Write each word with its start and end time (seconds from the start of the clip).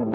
Salut, 0.00 0.08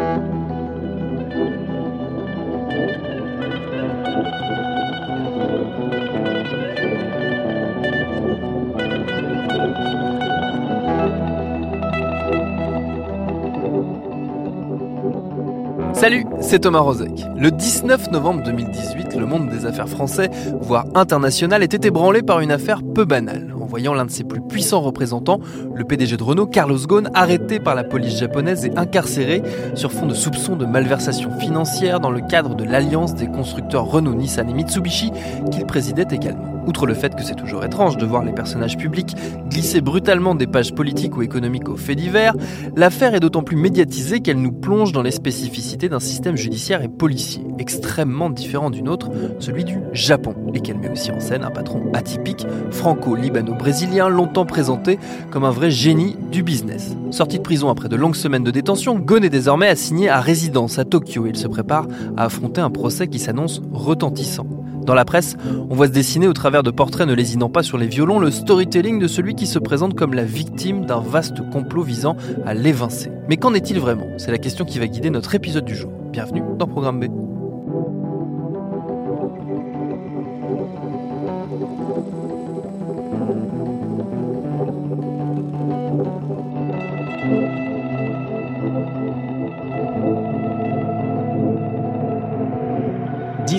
c'est 16.42 16.60
Thomas 16.60 16.80
Rozek. 16.80 17.12
Le 17.38 17.52
19 17.52 18.10
novembre 18.10 18.42
2018, 18.44 19.16
le 19.16 19.28
monde 19.28 19.50
des 19.50 19.68
affaires 19.68 19.88
français, 19.88 20.32
voire 20.62 20.86
international, 20.96 21.62
était 21.62 21.88
ébranlé 21.88 22.24
par 22.24 22.40
une 22.40 22.52
affaire 22.52 22.82
peu 22.96 23.06
banale. 23.06 23.55
En 23.66 23.68
voyant 23.68 23.96
l'un 23.96 24.06
de 24.06 24.12
ses 24.12 24.24
plus 24.24 24.42
puissants 24.42 24.82
représentants, 24.82 25.40
le 25.74 25.84
PDG 25.84 26.18
de 26.18 26.24
Renault, 26.24 26.46
Carlos 26.46 26.78
Ghosn, 26.78 27.10
arrêté 27.16 27.60
par 27.60 27.74
la 27.74 27.84
police 27.84 28.20
japonaise 28.20 28.64
et 28.64 28.72
incarcéré 28.78 29.42
sur 29.74 29.92
fond 29.92 30.06
de 30.06 30.14
soupçons 30.14 30.56
de 30.56 30.68
malversation 30.68 31.32
financière 31.40 32.00
dans 32.00 32.12
le 32.12 32.22
cadre 32.22 32.54
de 32.54 32.64
l'alliance 32.64 33.16
des 33.16 33.26
constructeurs 33.26 33.86
Renault, 33.86 34.14
Nissan 34.14 34.48
et 34.48 34.54
Mitsubishi 34.54 35.12
qu'il 35.52 35.66
présidait 35.66 36.06
également. 36.12 36.55
Outre 36.68 36.86
le 36.86 36.94
fait 36.94 37.16
que 37.16 37.24
c'est 37.24 37.36
toujours 37.36 37.64
étrange 37.64 37.98
de 37.98 38.06
voir 38.06 38.24
les 38.24 38.32
personnages 38.32 38.78
publics 38.78 39.16
glisser 39.50 39.82
brutalement 39.82 40.36
des 40.36 40.48
pages 40.48 40.74
politiques 40.74 41.16
ou 41.16 41.22
économiques 41.22 41.70
aux 41.70 41.78
faits 41.78 41.98
divers, 41.98 42.34
l'affaire 42.76 43.16
est 43.16 43.20
d'autant 43.20 43.44
plus 43.44 43.56
médiatisée 43.56 44.20
qu'elle 44.20 44.42
nous 44.42 44.52
plonge 44.52 44.92
dans 44.92 45.02
les 45.02 45.12
spécificités 45.12 45.90
d'un 45.90 46.00
système 46.00 46.36
judiciaire 46.36 46.82
et 46.82 46.88
policier 46.88 47.44
extrêmement 47.60 48.30
différent 48.30 48.70
d'une 48.70 48.90
autre, 48.90 49.10
celui 49.40 49.64
du 49.64 49.80
Japon, 49.94 50.36
et 50.54 50.60
qu'elle 50.60 50.78
met 50.78 50.90
aussi 50.90 51.12
en 51.12 51.20
scène 51.20 51.44
un 51.44 51.52
patron 51.52 51.84
atypique, 51.94 52.46
franco-libano-brésilien, 52.72 54.10
longtemps 54.10 54.46
présenté 54.46 55.00
comme 55.32 55.46
un 55.46 55.52
vrai 55.52 55.72
génie 55.72 56.18
du 56.32 56.44
business. 56.44 56.96
Sorti 57.12 57.38
de 57.38 57.44
prison 57.44 57.70
après 57.70 57.90
de 57.90 57.96
longues 57.96 58.16
semaines 58.16 58.44
de 58.44 58.52
détention, 58.52 59.00
Gon 59.00 59.22
est 59.22 59.30
désormais 59.30 59.68
assigné 59.68 60.10
à 60.10 60.20
résidence 60.20 60.80
à 60.80 60.86
Tokyo 60.86 61.26
et 61.26 61.30
il 61.30 61.38
se 61.38 61.48
prépare 61.48 61.88
à 62.18 62.26
affronter 62.26 62.62
un 62.62 62.70
procès 62.70 63.08
qui 63.08 63.20
s'annonce 63.20 63.62
retentissant. 63.72 64.48
Dans 64.86 64.94
la 64.94 65.06
presse, 65.06 65.36
on 65.70 65.76
voit 65.76 65.88
se 65.88 65.92
dessiner 65.92 66.28
au 66.28 66.34
travers 66.34 66.62
de 66.62 66.70
portraits 66.70 67.08
ne 67.08 67.14
lésinant 67.14 67.50
pas 67.50 67.64
sur 67.64 67.78
les 67.78 67.88
violons 67.88 68.20
le 68.20 68.30
storytelling 68.30 69.00
de 69.00 69.08
celui 69.08 69.34
qui 69.34 69.48
se 69.48 69.58
présente 69.58 69.96
comme 69.96 70.14
la 70.14 70.24
victime 70.24 70.86
d'un 70.86 71.00
vaste 71.00 71.38
complot 71.50 71.82
visant 71.82 72.16
à 72.46 72.54
l'évincer. 72.54 73.12
Mais 73.28 73.38
qu'en 73.38 73.56
est-il 73.56 73.80
vraiment? 73.80 74.08
C'est 74.18 74.32
la 74.32 74.38
question 74.38 74.64
qui 74.64 74.78
va 74.78 74.88
guider 74.88 75.10
notre 75.10 75.34
épisode 75.34 75.66
du 75.66 75.76
jour. 75.76 75.92
Bienvenue 76.12 76.44
dans 76.58 76.68
Programme 76.68 77.00
B. 77.00 77.25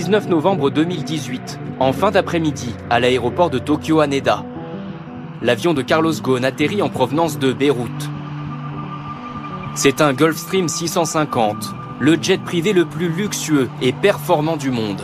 19 0.07 0.29
novembre 0.29 0.71
2018, 0.71 1.59
en 1.81 1.93
fin 1.93 2.13
d'après-midi, 2.13 2.73
à 2.91 3.01
l'aéroport 3.01 3.51
de 3.51 3.59
Tokyo 3.59 3.99
Haneda. 3.99 4.45
L'avion 5.43 5.75
de 5.75 5.83
Carlos 5.83 6.13
Ghosn 6.23 6.45
atterrit 6.45 6.81
en 6.81 6.89
provenance 6.89 7.41
de 7.41 7.53
Beyrouth. 7.53 8.09
C'est 9.75 10.01
un 10.01 10.13
Gulfstream 10.13 10.69
650, 10.69 11.57
le 11.99 12.17
jet 12.23 12.41
privé 12.41 12.73
le 12.73 12.85
plus 12.85 13.09
luxueux 13.09 13.69
et 13.83 13.93
performant 13.93 14.57
du 14.57 14.71
monde. 14.71 15.03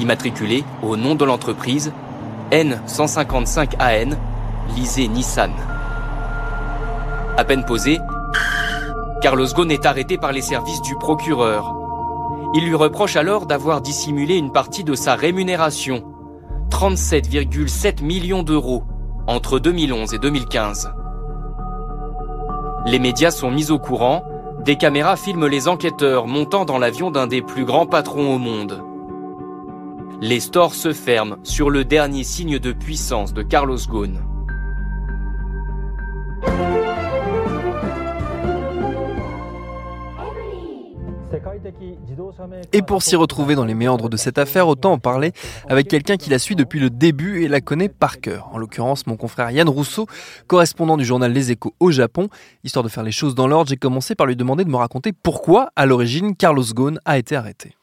Immatriculé 0.00 0.64
au 0.82 0.96
nom 0.96 1.14
de 1.14 1.24
l'entreprise 1.24 1.92
N155AN, 2.50 4.16
lisez 4.74 5.06
Nissan. 5.06 5.52
À 7.36 7.44
peine 7.44 7.64
posé, 7.64 8.00
Carlos 9.22 9.46
Ghosn 9.54 9.70
est 9.70 9.86
arrêté 9.86 10.18
par 10.18 10.32
les 10.32 10.42
services 10.42 10.82
du 10.82 10.96
procureur. 10.96 11.79
Il 12.52 12.64
lui 12.64 12.74
reproche 12.74 13.14
alors 13.14 13.46
d'avoir 13.46 13.80
dissimulé 13.80 14.36
une 14.36 14.50
partie 14.50 14.82
de 14.82 14.94
sa 14.94 15.14
rémunération, 15.14 16.02
37,7 16.70 18.02
millions 18.02 18.42
d'euros, 18.42 18.82
entre 19.28 19.60
2011 19.60 20.14
et 20.14 20.18
2015. 20.18 20.92
Les 22.86 22.98
médias 22.98 23.30
sont 23.30 23.52
mis 23.52 23.70
au 23.70 23.78
courant, 23.78 24.24
des 24.64 24.76
caméras 24.76 25.16
filment 25.16 25.46
les 25.46 25.68
enquêteurs 25.68 26.26
montant 26.26 26.64
dans 26.64 26.78
l'avion 26.78 27.12
d'un 27.12 27.28
des 27.28 27.40
plus 27.40 27.64
grands 27.64 27.86
patrons 27.86 28.34
au 28.34 28.38
monde. 28.38 28.82
Les 30.20 30.40
stores 30.40 30.74
se 30.74 30.92
ferment 30.92 31.36
sur 31.44 31.70
le 31.70 31.84
dernier 31.84 32.24
signe 32.24 32.58
de 32.58 32.72
puissance 32.72 33.32
de 33.32 33.42
Carlos 33.42 33.78
Ghosn. 33.88 34.18
Et 42.72 42.82
pour 42.82 43.02
s'y 43.02 43.16
retrouver 43.16 43.54
dans 43.54 43.64
les 43.64 43.74
méandres 43.74 44.08
de 44.08 44.16
cette 44.16 44.38
affaire, 44.38 44.68
autant 44.68 44.92
en 44.92 44.98
parler 44.98 45.32
avec 45.68 45.88
quelqu'un 45.88 46.16
qui 46.16 46.30
la 46.30 46.38
suit 46.38 46.56
depuis 46.56 46.80
le 46.80 46.90
début 46.90 47.44
et 47.44 47.48
la 47.48 47.60
connaît 47.60 47.88
par 47.88 48.20
cœur. 48.20 48.48
En 48.52 48.58
l'occurrence, 48.58 49.06
mon 49.06 49.16
confrère 49.16 49.50
Yann 49.50 49.68
Rousseau, 49.68 50.06
correspondant 50.46 50.96
du 50.96 51.04
journal 51.04 51.32
Les 51.32 51.50
Échos 51.50 51.74
au 51.80 51.90
Japon. 51.90 52.28
Histoire 52.64 52.84
de 52.84 52.88
faire 52.88 53.02
les 53.02 53.12
choses 53.12 53.34
dans 53.34 53.46
l'ordre, 53.46 53.70
j'ai 53.70 53.76
commencé 53.76 54.14
par 54.14 54.26
lui 54.26 54.36
demander 54.36 54.64
de 54.64 54.70
me 54.70 54.76
raconter 54.76 55.12
pourquoi, 55.12 55.70
à 55.76 55.86
l'origine, 55.86 56.36
Carlos 56.36 56.64
Ghosn 56.74 56.98
a 57.04 57.18
été 57.18 57.36
arrêté. 57.36 57.74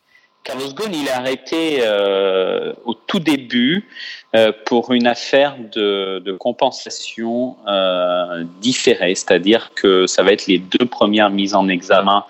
Carlos 0.47 0.71
Ghosn, 0.73 0.93
il 0.93 1.07
est 1.07 1.11
arrêté 1.11 1.79
euh, 1.81 2.71
au 2.85 2.93
tout 2.93 3.19
début 3.19 3.85
euh, 4.33 4.53
pour 4.65 4.93
une 4.93 5.05
affaire 5.05 5.57
de, 5.73 6.37
compensation 6.39 7.57
euh, 7.67 8.45
différée, 8.61 9.13
c'est-à-dire 9.15 9.71
que 9.75 10.07
ça 10.07 10.23
va 10.23 10.31
être 10.31 10.47
les 10.47 10.59
deux 10.59 10.85
premières 10.85 11.29
mises 11.29 11.53
en 11.53 11.67
examen 11.67 12.23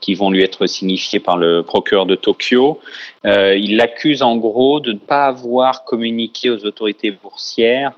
qui 0.00 0.14
vont 0.14 0.30
lui 0.30 0.42
être 0.42 0.66
signifiées 0.66 1.20
par 1.20 1.36
le 1.36 1.62
procureur 1.62 2.06
de 2.06 2.14
Tokyo. 2.14 2.80
Euh, 3.24 3.56
il 3.56 3.76
l'accuse 3.76 4.22
en 4.22 4.36
gros 4.36 4.80
de 4.80 4.92
ne 4.92 4.98
pas 4.98 5.26
avoir 5.26 5.84
communiqué 5.84 6.50
aux 6.50 6.64
autorités 6.64 7.10
boursières 7.10 7.92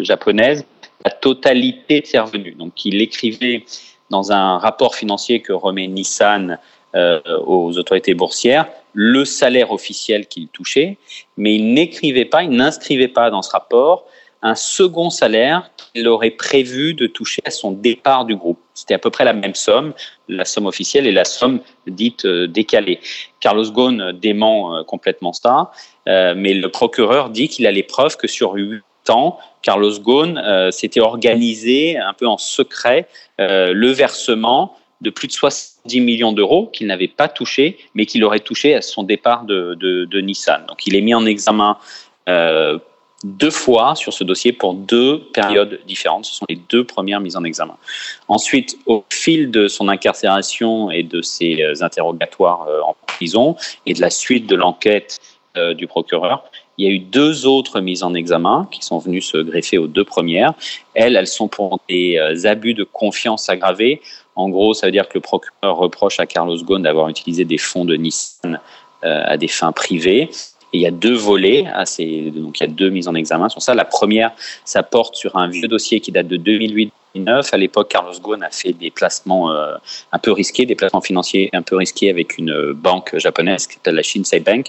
japonaises 0.00 0.64
la 1.04 1.10
totalité 1.10 2.00
de 2.00 2.06
ses 2.06 2.18
revenus. 2.18 2.56
Donc 2.56 2.84
il 2.84 3.00
écrivait 3.00 3.64
dans 4.10 4.30
un 4.30 4.58
rapport 4.58 4.94
financier 4.94 5.40
que 5.40 5.52
remet 5.52 5.88
Nissan 5.88 6.58
euh, 6.94 7.20
aux 7.46 7.76
autorités 7.78 8.14
boursières 8.14 8.68
le 8.92 9.24
salaire 9.24 9.72
officiel 9.72 10.26
qu'il 10.26 10.48
touchait, 10.48 10.98
mais 11.38 11.54
il 11.54 11.72
n'écrivait 11.72 12.26
pas, 12.26 12.42
il 12.42 12.50
n'inscrivait 12.50 13.08
pas 13.08 13.30
dans 13.30 13.40
ce 13.40 13.50
rapport 13.50 14.04
un 14.42 14.54
second 14.54 15.08
salaire 15.08 15.70
qu'il 15.76 16.08
aurait 16.08 16.30
prévu 16.30 16.94
de 16.94 17.06
toucher 17.06 17.40
à 17.44 17.50
son 17.50 17.70
départ 17.70 18.24
du 18.24 18.36
groupe. 18.36 18.60
C'était 18.74 18.94
à 18.94 18.98
peu 18.98 19.10
près 19.10 19.24
la 19.24 19.32
même 19.32 19.54
somme, 19.54 19.92
la 20.28 20.44
somme 20.44 20.66
officielle 20.66 21.06
et 21.06 21.12
la 21.12 21.24
somme 21.24 21.60
dite 21.86 22.24
euh, 22.24 22.46
décalée. 22.46 23.00
Carlos 23.40 23.70
Ghosn 23.70 24.12
dément 24.12 24.76
euh, 24.76 24.82
complètement 24.82 25.32
ça, 25.32 25.72
euh, 26.08 26.34
mais 26.36 26.54
le 26.54 26.68
procureur 26.70 27.30
dit 27.30 27.48
qu'il 27.48 27.66
a 27.66 27.70
les 27.70 27.82
preuves 27.82 28.16
que 28.16 28.26
sur 28.26 28.54
huit 28.54 28.82
ans, 29.08 29.38
Carlos 29.62 29.98
Ghosn 29.98 30.40
s'était 30.70 31.00
organisé 31.00 31.98
un 31.98 32.12
peu 32.12 32.26
en 32.26 32.38
secret 32.38 33.08
le 33.38 33.88
versement 33.88 34.76
de 35.02 35.10
plus 35.10 35.28
de 35.28 35.32
70 35.32 36.00
millions 36.00 36.32
d'euros 36.32 36.68
qu'il 36.68 36.86
n'avait 36.86 37.08
pas 37.08 37.28
touché, 37.28 37.76
mais 37.94 38.06
qu'il 38.06 38.24
aurait 38.24 38.40
touché 38.40 38.74
à 38.74 38.80
son 38.80 39.02
départ 39.02 39.44
de, 39.44 40.20
Nissan. 40.20 40.64
Donc 40.66 40.86
il 40.86 40.94
est 40.94 41.00
mis 41.00 41.14
en 41.14 41.26
examen 41.26 41.76
euh, 42.28 42.78
deux 43.24 43.50
fois 43.50 43.94
sur 43.94 44.12
ce 44.12 44.24
dossier 44.24 44.52
pour 44.52 44.74
deux 44.74 45.20
périodes 45.32 45.80
différentes. 45.86 46.24
Ce 46.24 46.34
sont 46.34 46.46
les 46.48 46.58
deux 46.68 46.84
premières 46.84 47.20
mises 47.20 47.36
en 47.36 47.44
examen. 47.44 47.76
Ensuite, 48.28 48.78
au 48.86 49.04
fil 49.10 49.50
de 49.50 49.68
son 49.68 49.88
incarcération 49.88 50.90
et 50.90 51.02
de 51.02 51.22
ses 51.22 51.62
euh, 51.62 51.74
interrogatoires 51.82 52.66
euh, 52.68 52.80
en 52.80 52.96
prison 53.06 53.56
et 53.86 53.94
de 53.94 54.00
la 54.00 54.10
suite 54.10 54.46
de 54.46 54.56
l'enquête 54.56 55.20
euh, 55.56 55.74
du 55.74 55.86
procureur, 55.86 56.44
il 56.78 56.86
y 56.86 56.88
a 56.88 56.92
eu 56.92 56.98
deux 56.98 57.46
autres 57.46 57.80
mises 57.80 58.02
en 58.02 58.14
examen 58.14 58.66
qui 58.70 58.82
sont 58.82 58.98
venues 58.98 59.20
se 59.20 59.36
greffer 59.36 59.78
aux 59.78 59.86
deux 59.86 60.04
premières. 60.04 60.54
Elles, 60.94 61.16
elles 61.16 61.26
sont 61.26 61.48
pour 61.48 61.80
des 61.88 62.18
abus 62.46 62.72
de 62.72 62.82
confiance 62.82 63.50
aggravés. 63.50 64.00
En 64.36 64.48
gros, 64.48 64.72
ça 64.72 64.86
veut 64.86 64.92
dire 64.92 65.06
que 65.06 65.14
le 65.14 65.20
procureur 65.20 65.76
reproche 65.76 66.18
à 66.18 66.26
Carlos 66.26 66.56
Ghosn 66.56 66.82
d'avoir 66.82 67.10
utilisé 67.10 67.44
des 67.44 67.58
fonds 67.58 67.84
de 67.84 67.94
Nissan 67.94 68.58
à 69.02 69.36
des 69.36 69.48
fins 69.48 69.72
privées 69.72 70.30
Et 70.72 70.78
il 70.78 70.80
y 70.80 70.86
a 70.86 70.90
deux 70.90 71.14
volets, 71.14 71.66
à 71.66 71.84
donc 71.84 72.60
il 72.60 72.60
y 72.60 72.64
a 72.64 72.66
deux 72.66 72.88
mises 72.88 73.08
en 73.08 73.14
examen 73.14 73.48
sur 73.48 73.60
ça. 73.60 73.74
La 73.74 73.84
première, 73.84 74.32
ça 74.64 74.82
porte 74.82 75.16
sur 75.16 75.36
un 75.36 75.48
vieux 75.48 75.68
dossier 75.68 76.00
qui 76.00 76.12
date 76.12 76.28
de 76.28 76.36
2008 76.36 76.92
à 77.52 77.56
l'époque, 77.56 77.88
Carlos 77.88 78.18
Ghosn 78.20 78.42
a 78.42 78.50
fait 78.50 78.72
des 78.72 78.90
placements 78.90 79.52
euh, 79.52 79.74
un 80.12 80.18
peu 80.18 80.32
risqués, 80.32 80.66
des 80.66 80.74
placements 80.74 81.00
financiers 81.00 81.50
un 81.52 81.62
peu 81.62 81.76
risqués 81.76 82.10
avec 82.10 82.38
une 82.38 82.72
banque 82.72 83.16
japonaise 83.18 83.66
qui 83.66 83.74
s'appelle 83.74 83.96
la 83.96 84.02
Shinsei 84.02 84.40
Bank. 84.40 84.66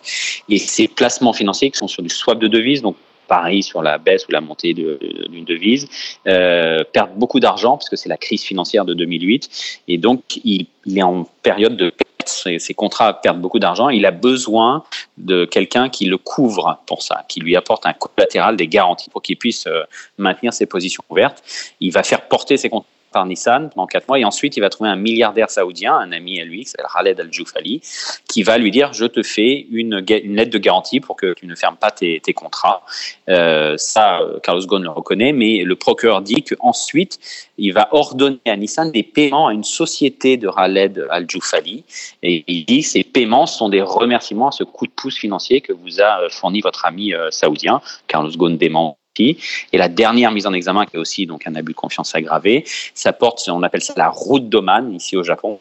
Et 0.50 0.58
ces 0.58 0.88
placements 0.88 1.34
financiers 1.34 1.72
qui 1.72 1.78
sont 1.78 1.88
sur 1.88 2.04
du 2.04 2.10
swap 2.10 2.40
de 2.40 2.48
devises, 2.48 2.82
donc 2.82 2.96
Paris 3.28 3.64
sur 3.64 3.82
la 3.82 3.98
baisse 3.98 4.28
ou 4.28 4.32
la 4.32 4.42
montée 4.42 4.74
d'une 4.74 5.46
devise, 5.46 5.88
euh, 6.28 6.84
perdent 6.92 7.16
beaucoup 7.16 7.40
d'argent 7.40 7.78
parce 7.78 7.90
que 7.90 7.96
c'est 7.96 8.10
la 8.10 8.18
crise 8.18 8.44
financière 8.44 8.86
de 8.86 8.94
2008. 8.94 9.82
Et 9.88 9.98
donc, 9.98 10.22
il 10.44 10.68
est 10.94 11.02
en 11.02 11.28
période 11.42 11.78
de 11.78 11.92
ses, 12.30 12.74
contrats 12.74 13.14
perdent 13.14 13.42
beaucoup 13.42 13.60
d'argent, 13.60 13.90
il 13.90 14.06
a 14.06 14.12
besoin 14.12 14.84
de 15.18 15.46
quelqu'un 15.46 15.90
qui 15.90 16.06
le 16.06 16.18
couvre 16.18 16.80
pour 16.86 17.02
ça, 17.02 17.24
qui 17.28 17.40
lui 17.40 17.56
apporte 17.56 17.86
un 17.86 17.94
collatéral, 17.94 18.56
des 18.56 18.68
garanties 18.68 19.10
pour 19.10 19.22
qu'il 19.22 19.38
puisse 19.38 19.68
euh, 19.68 19.84
maintenir 20.18 20.54
ses 20.54 20.66
positions 20.66 21.04
ouvertes. 21.10 21.44
Il 21.80 21.92
va 21.92 22.04
faire 22.04 22.28
porter 22.28 22.58
ses 22.58 22.70
contrats 22.70 22.90
par 23.14 23.26
Nissan 23.26 23.70
pendant 23.74 23.88
quatre 23.88 24.08
mois 24.10 24.20
et 24.20 24.26
ensuite 24.26 24.58
il 24.58 24.60
va 24.60 24.70
trouver 24.70 24.90
un 24.90 24.98
milliardaire 24.98 25.50
saoudien, 25.50 25.96
un 25.96 26.12
ami 26.12 26.42
à 26.42 26.44
lui, 26.44 26.64
qui 26.64 26.72
s'appelle 26.72 26.88
Khaled 26.94 27.20
Al-Joufali, 27.20 27.82
qui 28.28 28.44
va 28.44 28.58
lui 28.58 28.72
dire 28.72 28.92
je 28.92 29.06
te 29.06 29.24
fais 29.24 29.66
une, 29.72 30.00
lettre 30.00 30.52
de 30.52 30.58
garantie 30.58 31.00
pour 31.00 31.16
que 31.16 31.34
tu 31.34 31.48
ne 31.48 31.56
fermes 31.56 31.78
pas 31.78 31.92
tes, 31.92 32.20
tes 32.20 32.34
contrats. 32.34 32.84
Euh, 33.30 33.76
ça, 33.78 34.20
Carlos 34.44 34.66
Ghosn 34.66 34.84
le 34.84 34.90
reconnaît, 34.90 35.32
mais 35.32 35.64
le 35.64 35.76
procureur 35.76 36.22
dit 36.22 36.44
qu'ensuite 36.44 37.20
il 37.58 37.72
va 37.72 37.88
ordonner 37.92 38.40
à 38.46 38.58
Nissan 38.58 38.92
des 38.92 39.04
paiements 39.04 39.48
à 39.48 39.54
une 39.54 39.64
société 39.64 40.38
de 40.38 40.50
Khaled 40.50 41.08
Al-Joufali 41.10 41.86
et 42.24 42.44
il 42.48 42.66
dit 42.66 42.84
ces 42.84 43.04
paiements 43.04 43.46
sont 43.46 43.70
des 43.70 43.82
remerciements 43.82 44.50
à 44.50 44.52
ce 44.52 44.64
coup 44.64 44.88
de 44.88 44.92
pouce 44.92 45.18
financier 45.18 45.62
que 45.62 45.72
vous 45.72 46.02
a 46.02 46.30
fourni 46.30 46.62
votre 46.62 46.86
ami 46.86 47.14
euh, 47.14 47.30
saoudien. 47.32 47.82
Carlos 48.08 48.32
Ghosn 48.32 48.58
dément 48.58 48.98
et 49.20 49.38
la 49.74 49.90
dernière 49.90 50.32
mise 50.32 50.48
en 50.48 50.54
examen, 50.54 50.86
qui 50.86 50.96
est 50.96 51.00
aussi 51.00 51.26
donc 51.26 51.46
un 51.48 51.56
abus 51.56 51.74
de 51.74 51.78
confiance 51.78 52.16
aggravé, 52.16 52.64
ça 52.94 53.14
porte, 53.14 53.44
on 53.48 53.64
appelle 53.64 53.82
ça 53.82 53.94
la 53.98 54.10
route 54.10 54.50
d'Oman, 54.50 54.94
ici 54.94 55.16
au 55.16 55.24
Japon. 55.24 55.60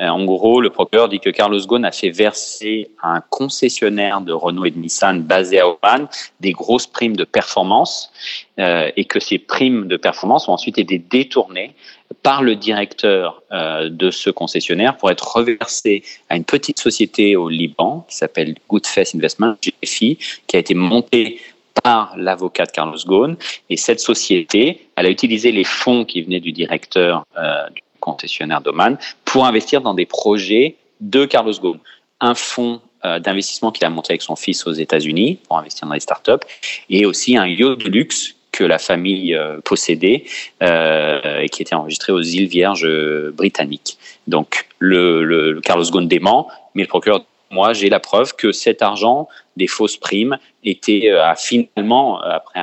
Euh, 0.00 0.08
en 0.08 0.24
gros, 0.24 0.60
le 0.60 0.70
procureur 0.70 1.08
dit 1.08 1.20
que 1.20 1.30
Carlos 1.30 1.60
Ghosn 1.60 1.84
a 1.84 1.92
fait 1.92 2.10
verser 2.10 2.90
à 3.00 3.14
un 3.14 3.20
concessionnaire 3.20 4.20
de 4.20 4.32
Renault 4.32 4.64
et 4.64 4.72
de 4.72 4.78
Nissan 4.78 5.22
basé 5.22 5.60
à 5.60 5.68
Oman 5.68 6.08
des 6.40 6.50
grosses 6.50 6.88
primes 6.88 7.16
de 7.16 7.22
performance 7.22 8.10
euh, 8.58 8.90
et 8.96 9.04
que 9.04 9.20
ces 9.20 9.38
primes 9.38 9.86
de 9.86 9.96
performance 9.96 10.48
ont 10.48 10.52
ensuite 10.52 10.78
été 10.78 10.98
détournées 10.98 11.74
par 12.22 12.42
le 12.42 12.56
directeur 12.56 13.42
euh, 13.52 13.88
de 13.88 14.10
ce 14.10 14.30
concessionnaire 14.30 14.96
pour 14.96 15.10
être 15.10 15.36
reversées 15.36 16.02
à 16.28 16.36
une 16.36 16.44
petite 16.44 16.80
société 16.80 17.36
au 17.36 17.48
Liban 17.48 18.04
qui 18.08 18.16
s'appelle 18.16 18.56
Goodface 18.68 19.14
Investment, 19.14 19.56
GFI, 19.62 20.18
qui 20.46 20.56
a 20.56 20.58
été 20.58 20.74
montée 20.74 21.40
par 21.84 22.16
l'avocat 22.16 22.64
de 22.64 22.72
Carlos 22.72 22.98
Ghosn. 23.06 23.36
Et 23.70 23.76
cette 23.76 24.00
société, 24.00 24.88
elle 24.96 25.06
a 25.06 25.10
utilisé 25.10 25.52
les 25.52 25.64
fonds 25.64 26.04
qui 26.04 26.22
venaient 26.22 26.40
du 26.40 26.50
directeur 26.50 27.24
euh, 27.38 27.68
du 27.70 27.82
concessionnaire 28.00 28.60
d'Oman 28.60 28.98
pour 29.24 29.44
investir 29.44 29.82
dans 29.82 29.94
des 29.94 30.06
projets 30.06 30.76
de 31.00 31.26
Carlos 31.26 31.52
Ghosn. 31.52 31.78
Un 32.20 32.34
fonds 32.34 32.80
euh, 33.04 33.18
d'investissement 33.18 33.70
qu'il 33.70 33.84
a 33.84 33.90
monté 33.90 34.12
avec 34.12 34.22
son 34.22 34.34
fils 34.34 34.66
aux 34.66 34.72
États-Unis 34.72 35.38
pour 35.46 35.58
investir 35.58 35.86
dans 35.86 35.92
les 35.92 36.00
startups 36.00 36.44
et 36.88 37.04
aussi 37.04 37.36
un 37.36 37.46
yacht 37.46 37.78
de 37.78 37.90
luxe 37.90 38.34
que 38.50 38.64
la 38.64 38.78
famille 38.78 39.34
euh, 39.34 39.60
possédait 39.62 40.24
euh, 40.62 41.40
et 41.40 41.50
qui 41.50 41.60
était 41.60 41.74
enregistré 41.74 42.12
aux 42.12 42.22
îles 42.22 42.46
Vierges 42.46 42.88
britanniques. 43.32 43.98
Donc 44.26 44.66
le, 44.78 45.22
le, 45.22 45.60
Carlos 45.60 45.84
Ghosn 45.84 46.08
dément, 46.08 46.48
mais 46.74 46.82
le 46.82 46.88
procureur 46.88 47.24
moi, 47.54 47.72
j'ai 47.72 47.88
la 47.88 48.00
preuve 48.00 48.34
que 48.34 48.50
cet 48.50 48.82
argent 48.82 49.28
des 49.56 49.68
fausses 49.68 49.96
primes 49.96 50.36
était 50.64 51.08
euh, 51.08 51.24
a 51.24 51.36
finalement, 51.36 52.20
euh, 52.20 52.30
après 52.30 52.60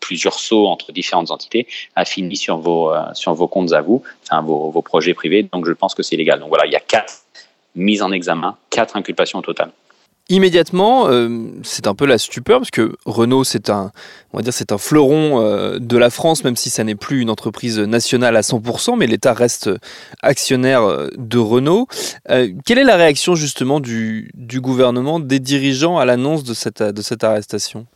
plusieurs 0.00 0.38
sauts 0.38 0.66
entre 0.66 0.92
différentes 0.92 1.30
entités, 1.30 1.66
a 1.94 2.04
fini 2.04 2.36
sur 2.36 2.58
vos, 2.58 2.92
euh, 2.92 3.46
comptes 3.50 3.72
à 3.72 3.80
vous, 3.80 4.02
vos, 4.42 4.70
vos 4.70 4.82
projets 4.82 5.14
privés. 5.14 5.42
Donc 5.44 5.66
je 5.66 5.72
pense 5.72 5.94
que 5.94 6.02
c'est 6.02 6.16
légal. 6.16 6.38
Donc 6.40 6.50
voilà, 6.50 6.66
il 6.66 6.72
y 6.72 6.76
a 6.76 6.80
quatre 6.80 7.14
mises 7.74 8.02
en 8.02 8.12
examen, 8.12 8.56
quatre 8.68 8.94
inculpations 8.96 9.38
au 9.38 9.42
total. 9.42 9.70
Immédiatement, 10.28 11.08
euh, 11.08 11.28
c'est 11.62 11.86
un 11.86 11.94
peu 11.94 12.04
la 12.04 12.18
stupeur 12.18 12.58
parce 12.58 12.72
que 12.72 12.96
Renault, 13.04 13.44
c'est 13.44 13.70
un, 13.70 13.92
on 14.32 14.38
va 14.38 14.42
dire, 14.42 14.52
c'est 14.52 14.72
un 14.72 14.78
fleuron 14.78 15.40
euh, 15.40 15.78
de 15.78 15.96
la 15.96 16.10
France, 16.10 16.42
même 16.42 16.56
si 16.56 16.68
ça 16.68 16.82
n'est 16.82 16.96
plus 16.96 17.20
une 17.20 17.30
entreprise 17.30 17.78
nationale 17.78 18.36
à 18.36 18.40
100%, 18.40 18.96
mais 18.98 19.06
l'État 19.06 19.34
reste 19.34 19.70
actionnaire 20.22 20.82
euh, 20.82 21.10
de 21.16 21.38
Renault. 21.38 21.86
quelle 22.64 22.78
est 22.78 22.84
la 22.84 22.96
réaction 22.96 23.36
justement 23.36 23.78
du, 23.78 24.32
du 24.34 24.60
gouvernement, 24.60 25.20
des 25.20 25.38
dirigeants 25.38 25.96
à 25.96 26.04
l'annonce 26.04 26.42
de 26.42 26.54
cette, 26.54 26.82
de 26.82 27.02
cette 27.02 27.22
arrestation? 27.22 27.86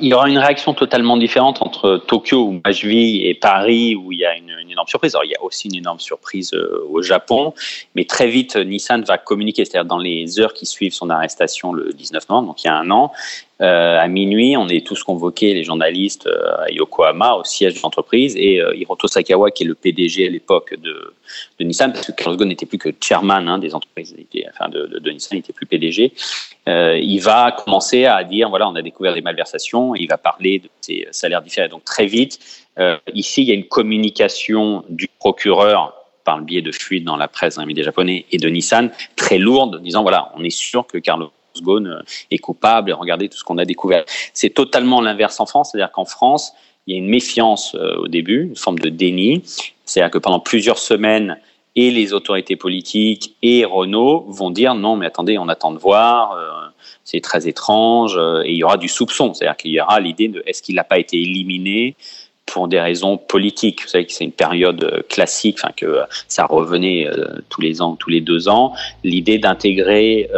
Il 0.00 0.08
y 0.08 0.14
aura 0.14 0.28
une 0.28 0.38
réaction 0.38 0.74
totalement 0.74 1.16
différente 1.16 1.62
entre 1.62 1.98
Tokyo 1.98 2.48
où 2.48 2.60
je 2.70 2.86
vis 2.86 3.26
et 3.26 3.34
Paris 3.34 3.94
où 3.94 4.10
il 4.12 4.18
y 4.18 4.24
a 4.24 4.36
une, 4.36 4.50
une 4.60 4.70
énorme 4.70 4.88
surprise. 4.88 5.14
Alors 5.14 5.24
il 5.24 5.30
y 5.30 5.36
a 5.36 5.42
aussi 5.42 5.68
une 5.68 5.76
énorme 5.76 6.00
surprise 6.00 6.52
euh, 6.52 6.84
au 6.90 7.02
Japon, 7.02 7.54
mais 7.94 8.04
très 8.04 8.26
vite 8.26 8.56
Nissan 8.56 9.02
va 9.04 9.18
communiquer, 9.18 9.64
c'est-à-dire 9.64 9.88
dans 9.88 9.98
les 9.98 10.40
heures 10.40 10.52
qui 10.52 10.66
suivent 10.66 10.94
son 10.94 11.10
arrestation 11.10 11.72
le 11.72 11.92
19 11.92 12.28
novembre, 12.28 12.48
donc 12.48 12.64
il 12.64 12.66
y 12.66 12.70
a 12.70 12.76
un 12.76 12.90
an, 12.90 13.12
euh, 13.60 13.98
à 13.98 14.06
minuit, 14.06 14.56
on 14.56 14.68
est 14.68 14.86
tous 14.86 15.02
convoqués, 15.02 15.52
les 15.52 15.64
journalistes, 15.64 16.28
euh, 16.28 16.64
à 16.64 16.70
Yokohama, 16.70 17.34
au 17.34 17.44
siège 17.44 17.74
de 17.74 17.80
l'entreprise, 17.82 18.36
et 18.36 18.60
euh, 18.60 18.74
Hiroto 18.76 19.08
Sakawa, 19.08 19.50
qui 19.50 19.64
est 19.64 19.66
le 19.66 19.74
PDG 19.74 20.26
à 20.26 20.30
l'époque 20.30 20.76
de, 20.80 21.14
Nissan, 21.60 21.92
parce 21.92 22.06
que 22.06 22.12
Carlos 22.12 22.36
Ghosn 22.36 22.48
n'était 22.48 22.66
plus 22.66 22.78
que 22.78 22.90
chairman 23.00 23.48
hein, 23.48 23.58
des 23.58 23.74
entreprises, 23.74 24.14
enfin 24.50 24.68
de, 24.68 25.10
Nissan, 25.10 25.30
il 25.32 25.36
n'était 25.38 25.52
plus 25.52 25.66
PDG. 25.66 26.12
il 26.66 27.18
va 27.18 27.52
commencer 27.52 28.04
à 28.04 28.22
dire 28.22 28.48
voilà, 28.48 28.68
on 28.68 28.76
a 28.76 28.82
découvert 28.82 29.14
des 29.14 29.22
malversations, 29.22 29.94
il 29.96 30.06
va 30.06 30.18
parler 30.18 30.60
de 30.60 30.68
ses 30.80 31.08
salaires 31.10 31.42
différés. 31.42 31.68
Donc 31.68 31.84
très 31.84 32.06
vite, 32.06 32.38
ici, 33.12 33.42
il 33.42 33.48
y 33.48 33.50
a 33.50 33.54
une 33.54 33.66
communication 33.66 34.84
du 34.88 35.08
procureur 35.18 35.94
par 36.24 36.38
le 36.38 36.44
biais 36.44 36.62
de 36.62 36.72
fuites 36.72 37.04
dans 37.04 37.16
la 37.16 37.26
presse 37.26 37.56
dans 37.56 37.62
les 37.62 37.66
médias 37.66 37.84
japonais 37.84 38.24
et 38.30 38.38
de 38.38 38.48
Nissan 38.48 38.90
très 39.16 39.38
lourde, 39.38 39.82
disant 39.82 40.02
voilà, 40.02 40.30
on 40.36 40.44
est 40.44 40.50
sûr 40.50 40.86
que 40.86 40.98
Carlos 40.98 41.32
Ghosn 41.62 41.86
euh, 41.86 42.02
est 42.30 42.38
coupable 42.38 42.90
et 42.90 42.92
regardez 42.92 43.28
tout 43.28 43.38
ce 43.38 43.44
qu'on 43.44 43.58
a 43.58 43.64
découvert. 43.64 44.04
C'est 44.34 44.50
totalement 44.50 45.00
l'inverse 45.00 45.40
en 45.40 45.46
France, 45.46 45.70
c'est-à-dire 45.72 45.92
qu'en 45.92 46.04
France, 46.04 46.52
il 46.86 46.94
y 46.94 46.96
a 46.96 46.98
une 46.98 47.08
méfiance 47.08 47.74
euh, 47.74 47.96
au 47.96 48.08
début, 48.08 48.44
une 48.44 48.56
forme 48.56 48.78
de 48.78 48.88
déni. 48.88 49.42
C'est-à-dire 49.84 50.10
que 50.10 50.18
pendant 50.18 50.40
plusieurs 50.40 50.78
semaines, 50.78 51.38
et 51.76 51.92
les 51.92 52.12
autorités 52.12 52.56
politiques 52.56 53.36
et 53.40 53.64
Renault 53.64 54.24
vont 54.28 54.50
dire 54.50 54.74
non, 54.74 54.96
mais 54.96 55.06
attendez, 55.06 55.38
on 55.38 55.48
attend 55.48 55.70
de 55.70 55.78
voir, 55.78 56.32
euh, 56.32 56.50
c'est 57.04 57.20
très 57.20 57.46
étrange, 57.46 58.18
et 58.44 58.50
il 58.50 58.56
y 58.56 58.64
aura 58.64 58.78
du 58.78 58.88
soupçon, 58.88 59.32
c'est-à-dire 59.32 59.56
qu'il 59.56 59.70
y 59.70 59.80
aura 59.80 60.00
l'idée 60.00 60.26
de 60.26 60.42
est-ce 60.46 60.60
qu'il 60.60 60.74
n'a 60.74 60.82
pas 60.82 60.98
été 60.98 61.20
éliminé 61.20 61.94
pour 62.52 62.68
des 62.68 62.80
raisons 62.80 63.16
politiques. 63.16 63.82
Vous 63.82 63.88
savez 63.88 64.06
que 64.06 64.12
c'est 64.12 64.24
une 64.24 64.32
période 64.32 64.82
euh, 64.84 65.02
classique, 65.08 65.58
enfin 65.62 65.72
que 65.76 65.86
euh, 65.86 66.04
ça 66.28 66.46
revenait 66.46 67.06
euh, 67.06 67.26
tous 67.48 67.60
les 67.60 67.82
ans, 67.82 67.96
tous 67.96 68.10
les 68.10 68.20
deux 68.20 68.48
ans. 68.48 68.72
L'idée 69.04 69.38
d'intégrer 69.38 70.30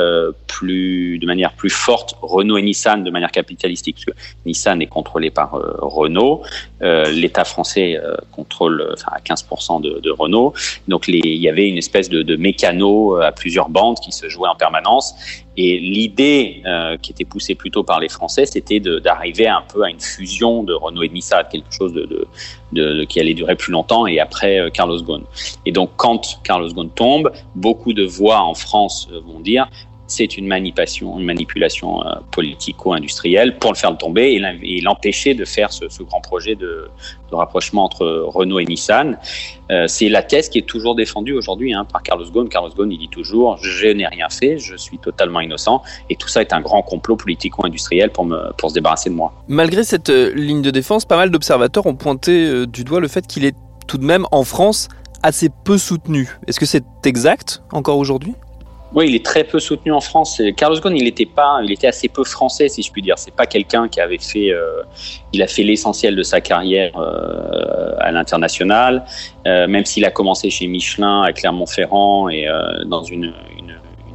plus, 0.46 1.18
de 1.18 1.26
manière 1.26 1.52
plus 1.52 1.70
forte 1.70 2.16
Renault 2.22 2.58
et 2.58 2.62
Nissan 2.62 3.04
de 3.04 3.10
manière 3.10 3.30
capitalistique, 3.30 3.96
parce 3.96 4.16
que 4.16 4.22
Nissan 4.46 4.82
est 4.82 4.86
contrôlé 4.86 5.30
par 5.30 5.52
Renault, 5.52 6.42
l'État 6.80 7.44
français 7.44 7.98
contrôle 8.32 8.86
enfin, 8.92 9.12
à 9.12 9.20
15% 9.20 9.80
de, 9.80 10.10
Renault. 10.10 10.54
Donc 10.88 11.08
il 11.08 11.24
y 11.26 11.48
avait 11.48 11.68
une 11.68 11.78
espèce 11.78 12.08
de, 12.08 12.36
mécano 12.36 13.16
à 13.16 13.32
plusieurs 13.32 13.68
bandes 13.68 13.98
qui 14.00 14.12
se 14.12 14.28
jouaient 14.28 14.48
en 14.48 14.56
permanence. 14.56 15.14
Et 15.62 15.78
l'idée 15.78 16.62
euh, 16.64 16.96
qui 16.96 17.12
était 17.12 17.26
poussée 17.26 17.54
plutôt 17.54 17.84
par 17.84 18.00
les 18.00 18.08
Français, 18.08 18.46
c'était 18.46 18.80
d'arriver 18.80 19.46
un 19.46 19.62
peu 19.70 19.82
à 19.84 19.90
une 19.90 20.00
fusion 20.00 20.62
de 20.62 20.72
Renault 20.72 21.02
et 21.02 21.08
de 21.08 21.12
Nissan, 21.12 21.44
quelque 21.52 21.70
chose 21.70 21.92
de, 21.92 23.04
qui 23.04 23.20
allait 23.20 23.34
durer 23.34 23.56
plus 23.56 23.70
longtemps, 23.70 24.06
et 24.06 24.20
après 24.20 24.58
euh, 24.58 24.70
Carlos 24.70 25.02
Ghosn. 25.02 25.22
Et 25.66 25.72
donc 25.72 25.90
quand 25.96 26.40
Carlos 26.44 26.72
Ghosn 26.72 26.88
tombe, 26.88 27.30
beaucoup 27.54 27.92
de 27.92 28.04
voix 28.06 28.40
en 28.40 28.54
France 28.54 29.06
euh, 29.12 29.20
vont 29.20 29.40
dire 29.40 29.68
c'est 30.10 30.36
une 30.36 30.46
manipulation, 30.46 31.18
une 31.18 31.24
manipulation 31.24 32.04
euh, 32.04 32.14
politico-industrielle 32.32 33.58
pour 33.58 33.72
le 33.72 33.76
faire 33.76 33.96
tomber 33.96 34.40
et 34.62 34.80
l'empêcher 34.80 35.34
de 35.34 35.44
faire 35.44 35.72
ce, 35.72 35.84
grand 36.02 36.20
projet 36.20 36.56
de, 36.56 36.88
rapprochement 37.30 37.84
entre 37.84 38.06
Renault 38.26 38.58
et 38.58 38.64
Nissan. 38.64 39.16
Euh, 39.70 39.86
c'est 39.86 40.08
la 40.08 40.24
thèse 40.24 40.48
qui 40.48 40.58
est 40.58 40.66
toujours 40.66 40.96
défendue 40.96 41.32
aujourd'hui 41.32 41.72
hein, 41.72 41.84
par 41.84 42.02
Carlos 42.02 42.28
Ghosn. 42.28 42.48
Carlos 42.48 42.70
Ghosn, 42.76 42.90
il 42.90 42.98
dit 42.98 43.08
toujours 43.08 43.56
je 43.62 43.86
n'ai 43.86 44.06
rien 44.06 44.28
fait, 44.28 44.58
je 44.58 44.74
suis 44.76 44.98
totalement 44.98 45.40
innocent, 45.40 45.82
et 46.08 46.16
tout 46.16 46.26
ça 46.26 46.40
est 46.40 46.52
un 46.52 46.60
grand 46.60 46.82
complot 46.82 47.16
politico-industriel 47.16 48.10
pour, 48.10 48.26
se 48.26 48.74
débarrasser 48.74 49.10
de 49.10 49.14
moi. 49.14 49.32
Malgré 49.46 49.84
cette 49.84 50.10
euh, 50.10 50.34
ligne 50.34 50.62
de 50.62 50.72
défense, 50.72 51.04
pas 51.04 51.16
mal 51.16 51.30
d'observateurs 51.30 51.86
ont 51.86 51.94
pointé 51.94 52.66
du 52.66 52.82
doigt 52.82 53.00
le 53.00 53.08
fait 53.08 53.26
qu'il 53.26 53.44
est 53.44 53.54
tout 53.86 53.98
de 53.98 54.04
même 54.04 54.26
en 54.32 54.42
France 54.42 54.88
assez 55.22 55.50
peu 55.64 55.78
soutenu. 55.78 56.28
Est-ce 56.46 56.58
que 56.58 56.66
c'est 56.66 56.84
exact 57.04 57.62
encore 57.72 57.98
aujourd'hui? 57.98 58.34
Oui, 58.92 59.06
il 59.08 59.14
est 59.14 59.24
très 59.24 59.44
peu 59.44 59.60
soutenu 59.60 59.92
en 59.92 60.00
France. 60.00 60.42
Carlos 60.56 60.80
Ghosn, 60.80 60.96
il 60.96 61.06
était 61.06 61.26
pas, 61.26 61.60
il 61.62 61.70
était 61.70 61.86
assez 61.86 62.08
peu 62.08 62.24
français, 62.24 62.68
si 62.68 62.82
je 62.82 62.90
puis 62.90 63.02
dire. 63.02 63.18
C'est 63.18 63.34
pas 63.34 63.46
quelqu'un 63.46 63.88
qui 63.88 64.00
avait 64.00 64.18
fait, 64.18 64.50
euh, 64.50 64.82
il 65.32 65.42
a 65.42 65.46
fait 65.46 65.62
l'essentiel 65.62 66.16
de 66.16 66.22
sa 66.24 66.40
carrière 66.40 66.90
euh, 66.98 67.94
à 67.98 68.10
l'international, 68.10 69.04
euh, 69.46 69.68
même 69.68 69.84
s'il 69.84 70.04
a 70.04 70.10
commencé 70.10 70.50
chez 70.50 70.66
Michelin, 70.66 71.22
à 71.22 71.32
Clermont-Ferrand 71.32 72.28
et 72.28 72.46
dans 72.86 73.04
une, 73.04 73.32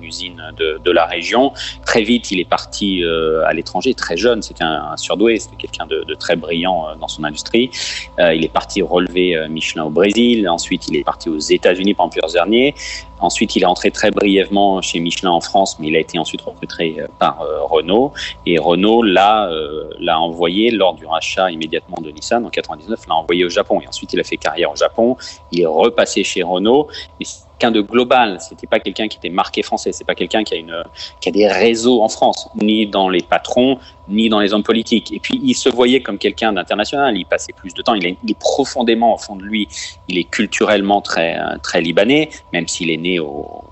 usine 0.06 0.42
de, 0.58 0.92
la 0.92 1.06
région. 1.06 1.52
Très 1.86 2.04
vite, 2.04 2.32
il 2.32 2.40
est 2.40 2.50
parti 2.50 3.04
à 3.46 3.54
l'étranger, 3.54 3.94
très 3.94 4.16
jeune. 4.16 4.42
C'était 4.42 4.64
un, 4.64 4.96
surdoué, 4.96 5.40
c'était 5.40 5.58
quelqu'un 5.58 5.86
de, 5.86 6.14
très 6.16 6.36
brillant 6.36 6.96
dans 7.00 7.08
son 7.08 7.24
industrie. 7.24 7.70
il 8.18 8.46
est 8.46 8.54
parti 8.54 8.82
relever 8.82 9.48
Michelin 9.50 9.84
au 9.84 9.90
Brésil. 9.90 10.48
Ensuite, 10.48 10.88
il 10.88 10.96
est 10.96 11.04
parti 11.04 11.30
aux 11.30 11.40
États-Unis 11.40 11.94
pendant 11.94 12.10
plusieurs 12.10 12.42
années. 12.42 12.74
Ensuite, 13.20 13.56
il 13.56 13.64
est 13.64 13.68
entré 13.68 13.92
très 13.92 14.12
brièvement 14.12 14.82
chez 14.82 15.00
Michelin 15.00 15.32
en 15.32 15.40
France, 15.40 15.78
mais 15.80 15.88
il 15.88 15.96
a 15.96 16.00
été 16.00 16.20
ensuite 16.20 16.42
recruté 16.42 17.00
euh, 17.00 17.08
par 17.18 17.42
euh, 17.42 17.64
Renault. 17.64 18.12
Et 18.46 18.60
Renault 18.60 19.04
l'a 19.04 19.48
euh, 19.50 19.90
l'a 20.00 20.20
envoyé 20.20 20.70
lors 20.72 20.94
du 20.94 21.06
rachat 21.06 21.50
immédiatement 21.50 21.98
de 22.02 22.12
Nissan 22.12 22.46
en 22.46 22.50
99, 22.50 23.08
l'a 23.08 23.16
envoyé 23.16 23.46
au 23.46 23.50
Japon. 23.50 23.80
Et 23.82 23.88
ensuite, 23.88 24.12
il 24.14 24.20
a 24.20 24.24
fait 24.24 24.38
carrière 24.38 24.72
au 24.72 24.76
Japon. 24.76 25.16
Il 25.52 25.62
est 25.62 25.66
repassé 25.66 26.24
chez 26.24 26.44
Renault. 26.44 26.90
Et 27.22 27.26
quelqu'un 27.58 27.72
de 27.72 27.82
global. 27.82 28.38
C'était 28.40 28.68
pas 28.68 28.80
quelqu'un 28.80 29.08
qui 29.08 29.18
était 29.18 29.30
marqué 29.30 29.62
français. 29.62 29.92
C'est 29.92 30.06
pas 30.06 30.16
quelqu'un 30.16 30.44
qui 30.44 30.54
a 30.54 30.58
une 30.58 30.84
qui 31.22 31.30
a 31.30 31.32
des 31.32 31.48
réseaux 31.48 32.02
en 32.02 32.10
France, 32.10 32.50
ni 32.62 32.88
dans 32.88 33.10
les 33.10 33.22
patrons, 33.22 33.80
ni 34.08 34.30
dans 34.30 34.40
les 34.40 34.54
hommes 34.54 34.64
politiques. 34.64 35.12
Et 35.14 35.20
puis 35.20 35.40
il 35.44 35.56
se 35.56 35.70
voyait 35.70 36.02
comme 36.02 36.18
quelqu'un 36.18 36.54
d'international. 36.54 37.18
Il 37.18 37.26
passait 37.26 37.54
plus 37.54 37.74
de 37.74 37.82
temps. 37.82 37.96
Il 37.96 38.06
est, 38.06 38.40
profondément 38.40 39.16
au 39.16 39.18
fond 39.18 39.36
de 39.36 39.44
lui. 39.44 39.68
Il 40.08 40.18
est 40.18 40.26
culturellement 40.26 41.02
très 41.02 41.38
très 41.64 41.82
libanais, 41.82 42.30
même 42.54 42.68
s'il 42.68 42.90
est 42.92 42.98
né 42.98 43.20
au 43.20 43.64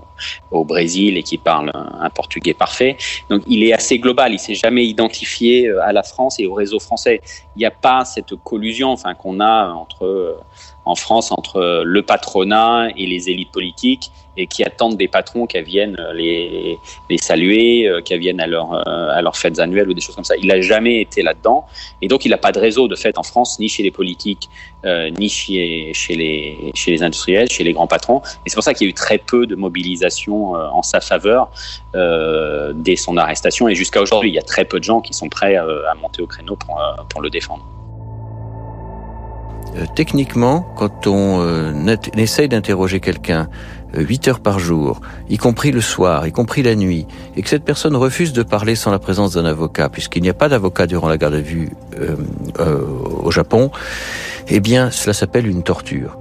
au 0.52 0.64
Brésil 0.64 1.16
et 1.16 1.24
qui 1.24 1.38
parle 1.38 1.72
un, 1.74 2.08
portugais 2.10 2.54
parfait. 2.54 2.96
Donc 3.30 3.42
il 3.48 3.64
est 3.64 3.72
assez 3.72 3.98
global, 3.98 4.32
il 4.32 4.38
s'est 4.38 4.54
jamais 4.54 4.86
identifié 4.86 5.68
à 5.82 5.92
la 5.92 6.04
France 6.04 6.38
et 6.38 6.46
au 6.46 6.54
réseau 6.54 6.78
français. 6.78 7.20
Il 7.56 7.60
n'y 7.60 7.66
a 7.66 7.70
pas 7.70 8.04
cette 8.04 8.34
collusion 8.36 8.96
qu'on 9.18 9.40
a 9.40 9.68
entre 9.68 10.38
en 10.84 10.94
France 10.94 11.32
entre 11.32 11.82
le 11.84 12.02
patronat 12.02 12.88
et 12.96 13.06
les 13.06 13.30
élites 13.30 13.50
politiques 13.52 14.10
et 14.36 14.46
qui 14.46 14.64
attendent 14.64 14.96
des 14.96 15.08
patrons 15.08 15.46
qui 15.46 15.60
viennent 15.62 15.96
les, 16.14 16.78
les 17.08 17.18
saluer, 17.18 17.86
euh, 17.86 18.00
qui 18.00 18.16
viennent 18.18 18.40
à, 18.40 18.46
leur, 18.46 18.72
euh, 18.72 18.82
à 19.16 19.22
leurs 19.22 19.36
fêtes 19.36 19.60
annuelles 19.60 19.88
ou 19.88 19.94
des 19.94 20.00
choses 20.00 20.16
comme 20.16 20.24
ça. 20.24 20.36
Il 20.36 20.48
n'a 20.48 20.60
jamais 20.60 21.00
été 21.00 21.22
là-dedans. 21.22 21.66
Et 22.02 22.08
donc, 22.08 22.24
il 22.24 22.30
n'a 22.30 22.36
pas 22.36 22.50
de 22.50 22.58
réseau 22.58 22.88
de 22.88 22.96
fait 22.96 23.16
en 23.16 23.22
France, 23.22 23.58
ni 23.60 23.68
chez 23.68 23.84
les 23.84 23.92
politiques, 23.92 24.48
euh, 24.84 25.08
ni 25.10 25.28
chez, 25.28 25.92
chez, 25.94 26.16
les, 26.16 26.72
chez 26.74 26.90
les 26.90 27.02
industriels, 27.02 27.48
chez 27.48 27.62
les 27.62 27.72
grands 27.72 27.86
patrons. 27.86 28.22
Et 28.44 28.50
c'est 28.50 28.56
pour 28.56 28.64
ça 28.64 28.74
qu'il 28.74 28.86
y 28.86 28.88
a 28.88 28.90
eu 28.90 28.94
très 28.94 29.18
peu 29.18 29.46
de 29.46 29.54
mobilisation 29.54 30.54
en 30.54 30.82
sa 30.82 31.00
faveur 31.00 31.50
dès 32.74 32.96
son 32.96 33.16
arrestation. 33.16 33.68
Et 33.68 33.74
jusqu'à 33.74 34.00
aujourd'hui, 34.00 34.30
il 34.30 34.34
y 34.34 34.38
a 34.38 34.42
très 34.42 34.64
peu 34.64 34.80
de 34.80 34.84
gens 34.84 35.00
qui 35.00 35.14
sont 35.14 35.28
prêts 35.28 35.56
à 35.56 35.94
monter 36.00 36.22
au 36.22 36.26
créneau 36.26 36.56
pour, 36.56 36.82
pour 37.08 37.22
le 37.22 37.30
défendre. 37.30 37.43
Euh, 39.76 39.86
techniquement, 39.94 40.66
quand 40.76 41.06
on 41.06 41.40
euh, 41.40 41.96
essaye 42.16 42.48
d'interroger 42.48 43.00
quelqu'un 43.00 43.48
8 43.94 44.28
euh, 44.28 44.30
heures 44.30 44.40
par 44.40 44.58
jour, 44.58 45.00
y 45.28 45.36
compris 45.36 45.72
le 45.72 45.80
soir, 45.80 46.26
y 46.26 46.32
compris 46.32 46.62
la 46.62 46.76
nuit, 46.76 47.06
et 47.36 47.42
que 47.42 47.48
cette 47.48 47.64
personne 47.64 47.96
refuse 47.96 48.32
de 48.32 48.42
parler 48.42 48.76
sans 48.76 48.92
la 48.92 48.98
présence 48.98 49.32
d'un 49.32 49.44
avocat, 49.44 49.88
puisqu'il 49.88 50.22
n'y 50.22 50.30
a 50.30 50.34
pas 50.34 50.48
d'avocat 50.48 50.86
durant 50.86 51.08
la 51.08 51.18
garde 51.18 51.34
à 51.34 51.40
vue 51.40 51.70
au 53.24 53.30
Japon, 53.30 53.70
eh 54.48 54.60
bien, 54.60 54.90
cela 54.90 55.12
s'appelle 55.12 55.46
une 55.46 55.62
torture. 55.62 56.18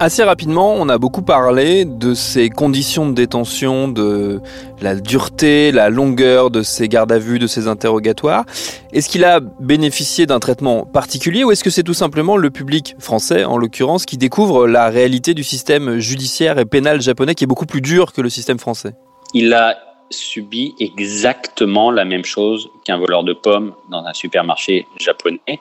Assez 0.00 0.24
rapidement, 0.24 0.74
on 0.74 0.88
a 0.88 0.98
beaucoup 0.98 1.22
parlé 1.22 1.84
de 1.84 2.14
ces 2.14 2.50
conditions 2.50 3.08
de 3.08 3.14
détention, 3.14 3.86
de 3.86 4.40
la 4.82 4.96
dureté, 4.96 5.70
la 5.70 5.88
longueur 5.88 6.50
de 6.50 6.62
ces 6.62 6.88
gardes 6.88 7.12
à 7.12 7.18
vue, 7.18 7.38
de 7.38 7.46
ces 7.46 7.68
interrogatoires. 7.68 8.44
Est-ce 8.92 9.08
qu'il 9.08 9.24
a 9.24 9.38
bénéficié 9.38 10.26
d'un 10.26 10.40
traitement 10.40 10.84
particulier 10.84 11.44
ou 11.44 11.52
est-ce 11.52 11.62
que 11.62 11.70
c'est 11.70 11.84
tout 11.84 11.94
simplement 11.94 12.36
le 12.36 12.50
public 12.50 12.96
français, 12.98 13.44
en 13.44 13.56
l'occurrence, 13.56 14.04
qui 14.04 14.18
découvre 14.18 14.66
la 14.66 14.88
réalité 14.88 15.32
du 15.32 15.44
système 15.44 16.00
judiciaire 16.00 16.58
et 16.58 16.64
pénal 16.64 17.00
japonais 17.00 17.36
qui 17.36 17.44
est 17.44 17.46
beaucoup 17.46 17.66
plus 17.66 17.80
dur 17.80 18.12
que 18.12 18.20
le 18.20 18.28
système 18.28 18.58
français? 18.58 18.94
Il 19.32 19.54
a 19.54 19.76
subi 20.10 20.74
exactement 20.80 21.90
la 21.90 22.04
même 22.04 22.24
chose 22.24 22.68
qu'un 22.84 22.98
voleur 22.98 23.22
de 23.22 23.32
pommes 23.32 23.74
dans 23.90 24.04
un 24.04 24.12
supermarché 24.12 24.86
japonais 24.98 25.60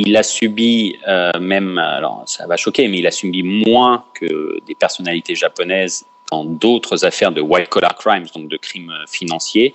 il 0.00 0.16
a 0.16 0.22
subi 0.22 0.98
euh, 1.06 1.30
même, 1.40 1.78
alors 1.78 2.22
ça 2.26 2.46
va 2.46 2.56
choquer, 2.56 2.88
mais 2.88 2.98
il 2.98 3.06
a 3.06 3.10
subi 3.10 3.42
moins 3.42 4.04
que 4.14 4.60
des 4.66 4.74
personnalités 4.74 5.34
japonaises 5.34 6.06
dans 6.30 6.44
d'autres 6.44 7.04
affaires 7.04 7.32
de 7.32 7.40
white 7.40 7.68
collar 7.68 7.94
crimes, 7.94 8.26
donc 8.34 8.48
de 8.48 8.56
crimes 8.56 8.92
financiers. 9.08 9.74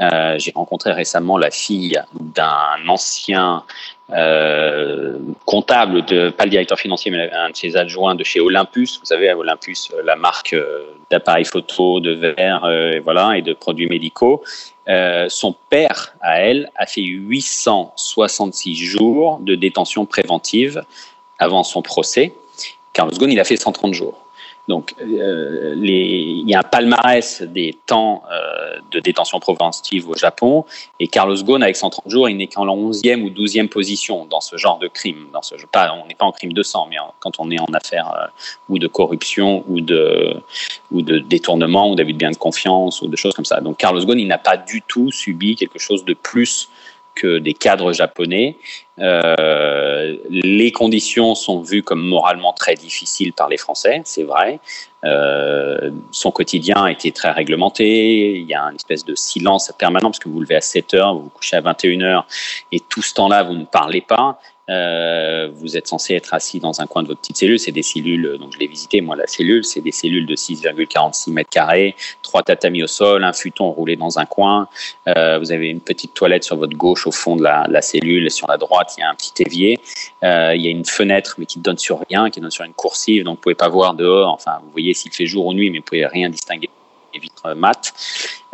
Euh, 0.00 0.36
J'ai 0.38 0.52
rencontré 0.54 0.92
récemment 0.92 1.38
la 1.38 1.50
fille 1.50 2.00
d'un 2.14 2.88
ancien 2.88 3.62
euh, 4.10 5.18
comptable, 5.46 6.04
de, 6.04 6.30
pas 6.30 6.44
le 6.44 6.50
directeur 6.50 6.78
financier, 6.78 7.10
mais 7.10 7.30
un 7.32 7.50
de 7.50 7.56
ses 7.56 7.76
adjoints 7.76 8.14
de 8.14 8.24
chez 8.24 8.40
Olympus. 8.40 8.98
Vous 8.98 9.06
savez, 9.06 9.32
Olympus, 9.32 9.90
la 10.04 10.16
marque 10.16 10.52
euh, 10.52 10.84
d'appareils 11.10 11.44
photo, 11.44 12.00
de 12.00 12.12
verre, 12.12 12.64
euh, 12.64 13.00
voilà, 13.02 13.38
et 13.38 13.42
de 13.42 13.54
produits 13.54 13.86
médicaux. 13.86 14.42
Euh, 14.88 15.26
son 15.28 15.54
père, 15.70 16.14
à 16.20 16.40
elle, 16.40 16.70
a 16.76 16.86
fait 16.86 17.02
866 17.02 18.76
jours 18.76 19.38
de 19.40 19.54
détention 19.54 20.04
préventive 20.04 20.82
avant 21.38 21.62
son 21.62 21.80
procès. 21.80 22.34
Carlos 22.92 23.12
Ghosn, 23.16 23.32
il 23.32 23.40
a 23.40 23.44
fait 23.44 23.56
130 23.56 23.94
jours. 23.94 24.23
Donc, 24.66 24.94
euh, 25.00 25.74
il 25.76 26.48
y 26.48 26.54
a 26.54 26.60
un 26.60 26.62
palmarès 26.62 27.42
des 27.42 27.76
temps 27.86 28.22
euh, 28.32 28.78
de 28.92 29.00
détention 29.00 29.38
préventive 29.38 30.08
au 30.08 30.14
Japon. 30.14 30.64
Et 31.00 31.08
Carlos 31.08 31.36
Ghosn, 31.36 31.62
avec 31.62 31.76
130 31.76 32.10
jours, 32.10 32.28
il 32.30 32.36
n'est 32.38 32.46
qu'en 32.46 32.66
11e 32.66 33.22
ou 33.22 33.28
12e 33.28 33.68
position 33.68 34.24
dans 34.24 34.40
ce 34.40 34.56
genre 34.56 34.78
de 34.78 34.88
crime. 34.88 35.26
Dans 35.34 35.42
ce, 35.42 35.54
pas, 35.70 35.94
on 36.02 36.06
n'est 36.06 36.14
pas 36.14 36.24
en 36.24 36.32
crime 36.32 36.54
de 36.54 36.62
sang, 36.62 36.86
mais 36.88 36.96
quand 37.20 37.38
on 37.38 37.50
est 37.50 37.60
en 37.60 37.72
affaire 37.74 38.10
euh, 38.18 38.26
ou 38.70 38.78
de 38.78 38.86
corruption 38.86 39.64
ou 39.68 39.82
de, 39.82 40.34
ou 40.90 41.02
de 41.02 41.18
détournement 41.18 41.90
ou 41.90 41.94
d'abus 41.94 42.14
de 42.14 42.18
bien 42.18 42.30
de 42.30 42.36
confiance 42.36 43.02
ou 43.02 43.08
de 43.08 43.16
choses 43.16 43.34
comme 43.34 43.44
ça. 43.44 43.60
Donc, 43.60 43.76
Carlos 43.76 44.04
Ghosn, 44.04 44.18
il 44.18 44.28
n'a 44.28 44.38
pas 44.38 44.56
du 44.56 44.80
tout 44.80 45.10
subi 45.10 45.56
quelque 45.56 45.78
chose 45.78 46.06
de 46.06 46.14
plus 46.14 46.70
que 47.14 47.38
des 47.38 47.54
cadres 47.54 47.92
japonais. 47.92 48.56
Euh, 48.98 50.16
les 50.30 50.70
conditions 50.72 51.34
sont 51.34 51.60
vues 51.62 51.82
comme 51.82 52.00
moralement 52.00 52.52
très 52.52 52.74
difficiles 52.74 53.32
par 53.32 53.48
les 53.48 53.56
Français, 53.56 54.02
c'est 54.04 54.22
vrai. 54.22 54.60
Euh, 55.04 55.90
son 56.12 56.30
quotidien 56.30 56.84
a 56.84 56.90
été 56.90 57.12
très 57.12 57.30
réglementé. 57.30 58.38
Il 58.38 58.46
y 58.46 58.54
a 58.54 58.62
une 58.62 58.76
espèce 58.76 59.04
de 59.04 59.14
silence 59.14 59.72
permanent 59.78 60.08
parce 60.08 60.18
que 60.18 60.28
vous 60.28 60.36
vous 60.36 60.40
levez 60.40 60.56
à 60.56 60.60
7 60.60 60.94
heures, 60.94 61.14
vous 61.14 61.24
vous 61.24 61.30
couchez 61.30 61.56
à 61.56 61.60
21 61.60 62.00
heures 62.02 62.26
et 62.72 62.80
tout 62.80 63.02
ce 63.02 63.14
temps-là, 63.14 63.42
vous 63.42 63.54
ne 63.54 63.64
parlez 63.64 64.00
pas. 64.00 64.38
Euh, 64.70 65.50
vous 65.52 65.76
êtes 65.76 65.86
censé 65.86 66.14
être 66.14 66.32
assis 66.32 66.58
dans 66.58 66.80
un 66.80 66.86
coin 66.86 67.02
de 67.02 67.08
votre 67.08 67.20
petite 67.20 67.36
cellule. 67.36 67.58
C'est 67.58 67.72
des 67.72 67.82
cellules, 67.82 68.38
donc 68.38 68.52
je 68.54 68.58
l'ai 68.58 68.66
visité, 68.66 69.00
moi, 69.00 69.16
la 69.16 69.26
cellule, 69.26 69.64
c'est 69.64 69.80
des 69.80 69.92
cellules 69.92 70.26
de 70.26 70.34
6,46 70.34 71.32
mètres 71.32 71.50
carrés, 71.50 71.94
trois 72.22 72.42
tatamis 72.42 72.82
au 72.82 72.86
sol, 72.86 73.24
un 73.24 73.32
futon 73.32 73.70
roulé 73.70 73.96
dans 73.96 74.18
un 74.18 74.26
coin. 74.26 74.68
Euh, 75.08 75.38
vous 75.38 75.52
avez 75.52 75.68
une 75.68 75.80
petite 75.80 76.14
toilette 76.14 76.44
sur 76.44 76.56
votre 76.56 76.76
gauche 76.76 77.06
au 77.06 77.12
fond 77.12 77.36
de 77.36 77.42
la, 77.42 77.82
cellule. 77.82 78.30
Sur 78.30 78.48
la 78.48 78.56
droite, 78.56 78.94
il 78.96 79.00
y 79.00 79.04
a 79.04 79.10
un 79.10 79.14
petit 79.14 79.42
évier. 79.42 79.78
Euh, 80.22 80.54
il 80.54 80.62
y 80.62 80.68
a 80.68 80.70
une 80.70 80.84
fenêtre, 80.84 81.34
mais 81.38 81.46
qui 81.46 81.58
donne 81.58 81.78
sur 81.78 82.02
rien, 82.08 82.30
qui 82.30 82.40
donne 82.40 82.50
sur 82.50 82.64
une 82.64 82.72
coursive. 82.72 83.24
Donc, 83.24 83.36
vous 83.36 83.42
pouvez 83.42 83.54
pas 83.54 83.68
voir 83.68 83.94
dehors. 83.94 84.32
Enfin, 84.32 84.58
vous 84.62 84.70
voyez 84.70 84.94
s'il 84.94 85.12
fait 85.12 85.26
jour 85.26 85.46
ou 85.46 85.52
nuit, 85.52 85.70
mais 85.70 85.78
vous 85.78 85.84
pouvez 85.84 86.06
rien 86.06 86.30
distinguer 86.30 86.70
des 87.12 87.20
vitres 87.20 87.54
mat. 87.54 87.92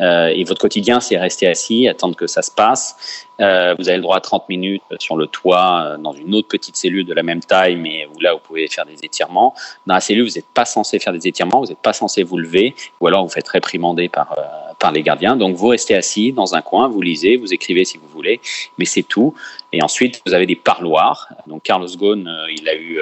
Euh, 0.01 0.27
et 0.27 0.43
votre 0.43 0.61
quotidien, 0.61 0.99
c'est 0.99 1.17
rester 1.17 1.47
assis, 1.47 1.87
attendre 1.87 2.15
que 2.15 2.27
ça 2.27 2.41
se 2.41 2.51
passe. 2.51 3.27
Euh, 3.39 3.75
vous 3.77 3.87
avez 3.87 3.97
le 3.97 4.03
droit 4.03 4.17
à 4.17 4.21
30 4.21 4.49
minutes 4.49 4.83
sur 4.99 5.15
le 5.15 5.27
toit, 5.27 5.83
euh, 5.83 5.97
dans 5.97 6.13
une 6.13 6.33
autre 6.35 6.47
petite 6.47 6.75
cellule 6.75 7.05
de 7.05 7.13
la 7.13 7.23
même 7.23 7.39
taille, 7.39 7.75
mais 7.75 8.07
où 8.07 8.19
là, 8.19 8.33
vous 8.33 8.39
pouvez 8.39 8.67
faire 8.67 8.85
des 8.85 8.97
étirements. 9.03 9.53
Dans 9.85 9.95
la 9.95 9.99
cellule, 9.99 10.27
vous 10.27 10.35
n'êtes 10.35 10.49
pas 10.53 10.65
censé 10.65 10.99
faire 10.99 11.13
des 11.13 11.27
étirements, 11.27 11.59
vous 11.59 11.67
n'êtes 11.67 11.81
pas 11.81 11.93
censé 11.93 12.23
vous 12.23 12.37
lever, 12.37 12.75
ou 12.99 13.07
alors 13.07 13.23
vous 13.23 13.31
faites 13.31 13.47
réprimander 13.47 14.09
par, 14.09 14.35
par 14.81 14.91
les 14.91 15.03
gardiens. 15.03 15.37
Donc, 15.37 15.55
vous 15.55 15.67
restez 15.67 15.95
assis 15.95 16.33
dans 16.33 16.55
un 16.55 16.61
coin, 16.61 16.89
vous 16.89 17.01
lisez, 17.01 17.37
vous 17.37 17.53
écrivez 17.53 17.85
si 17.85 17.97
vous 17.97 18.07
voulez, 18.07 18.41
mais 18.77 18.85
c'est 18.85 19.03
tout. 19.03 19.33
Et 19.71 19.81
ensuite, 19.81 20.21
vous 20.25 20.33
avez 20.33 20.45
des 20.45 20.57
parloirs. 20.57 21.29
Donc, 21.47 21.63
Carlos 21.63 21.87
Ghosn, 21.95 22.29
il 22.49 22.67
a 22.67 22.75
eu 22.75 22.99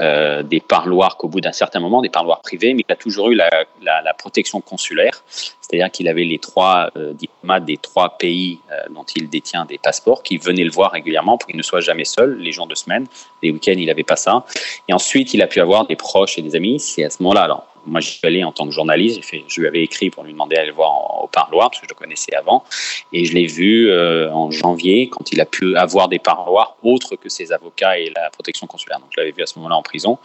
euh, 0.00 0.42
des 0.42 0.60
parloirs 0.60 1.18
qu'au 1.18 1.28
bout 1.28 1.42
d'un 1.42 1.52
certain 1.52 1.78
moment, 1.78 2.00
des 2.00 2.08
parloirs 2.08 2.40
privés, 2.40 2.72
mais 2.72 2.84
il 2.88 2.92
a 2.92 2.96
toujours 2.96 3.30
eu 3.30 3.34
la, 3.34 3.50
protection 4.16 4.60
consulaire. 4.60 5.22
C'est-à-dire 5.60 5.90
qu'il 5.90 6.08
avait 6.08 6.24
les 6.24 6.38
trois 6.38 6.90
euh, 6.96 7.12
diplomates 7.12 7.64
des 7.64 7.76
trois 7.76 8.16
pays 8.18 8.60
euh, 8.70 8.76
dont 8.90 9.04
il 9.14 9.28
détient 9.28 9.64
des 9.66 9.78
passeports 9.78 10.22
qui 10.22 10.36
venaient 10.38 10.64
le 10.64 10.70
voir 10.70 10.92
régulièrement 10.92 11.38
pour 11.38 11.46
qu'il 11.46 11.56
ne 11.56 11.62
soit 11.62 11.80
jamais 11.80 12.04
seul 12.04 12.38
les 12.38 12.52
jours 12.52 12.66
de 12.66 12.74
semaine. 12.74 13.06
Les 13.42 13.50
week-ends, 13.50 13.74
il 13.76 13.86
n'avait 13.86 14.02
pas 14.02 14.16
ça. 14.16 14.44
Et 14.88 14.92
ensuite, 14.92 15.32
il 15.34 15.42
a 15.42 15.46
pu 15.46 15.60
avoir 15.60 15.86
des 15.86 15.96
proches 15.96 16.38
et 16.38 16.42
des 16.42 16.56
amis. 16.56 16.80
C'est 16.80 17.04
à 17.04 17.10
ce 17.10 17.22
moment-là, 17.22 17.42
alors 17.42 17.66
moi, 17.86 18.00
j'y 18.00 18.10
suis 18.12 18.26
allé 18.26 18.44
en 18.44 18.52
tant 18.52 18.66
que 18.66 18.72
journaliste. 18.72 19.20
Je 19.48 19.60
lui 19.60 19.68
avais 19.68 19.82
écrit 19.82 20.10
pour 20.10 20.24
lui 20.24 20.32
demander 20.32 20.56
d'aller 20.56 20.68
le 20.68 20.74
voir 20.74 21.22
au 21.22 21.28
parloir, 21.28 21.70
parce 21.70 21.80
que 21.80 21.86
je 21.86 21.94
le 21.94 21.98
connaissais 21.98 22.34
avant. 22.34 22.64
Et 23.12 23.24
je 23.24 23.34
l'ai 23.34 23.46
vu 23.46 23.90
euh, 23.90 24.30
en 24.32 24.50
janvier, 24.50 25.08
quand 25.08 25.32
il 25.32 25.40
a 25.40 25.46
pu 25.46 25.76
avoir 25.76 26.08
des 26.08 26.18
parloirs 26.18 26.76
autres 26.82 27.16
que 27.16 27.28
ses 27.28 27.52
avocats 27.52 27.98
et 27.98 28.12
la 28.14 28.30
protection 28.30 28.66
consulaire. 28.66 28.98
Donc, 28.98 29.08
je 29.10 29.20
l'avais 29.20 29.32
vu 29.32 29.42
à 29.42 29.46
ce 29.46 29.58
moment-là 29.58 29.76
en 29.76 29.82
prison. 29.82 30.18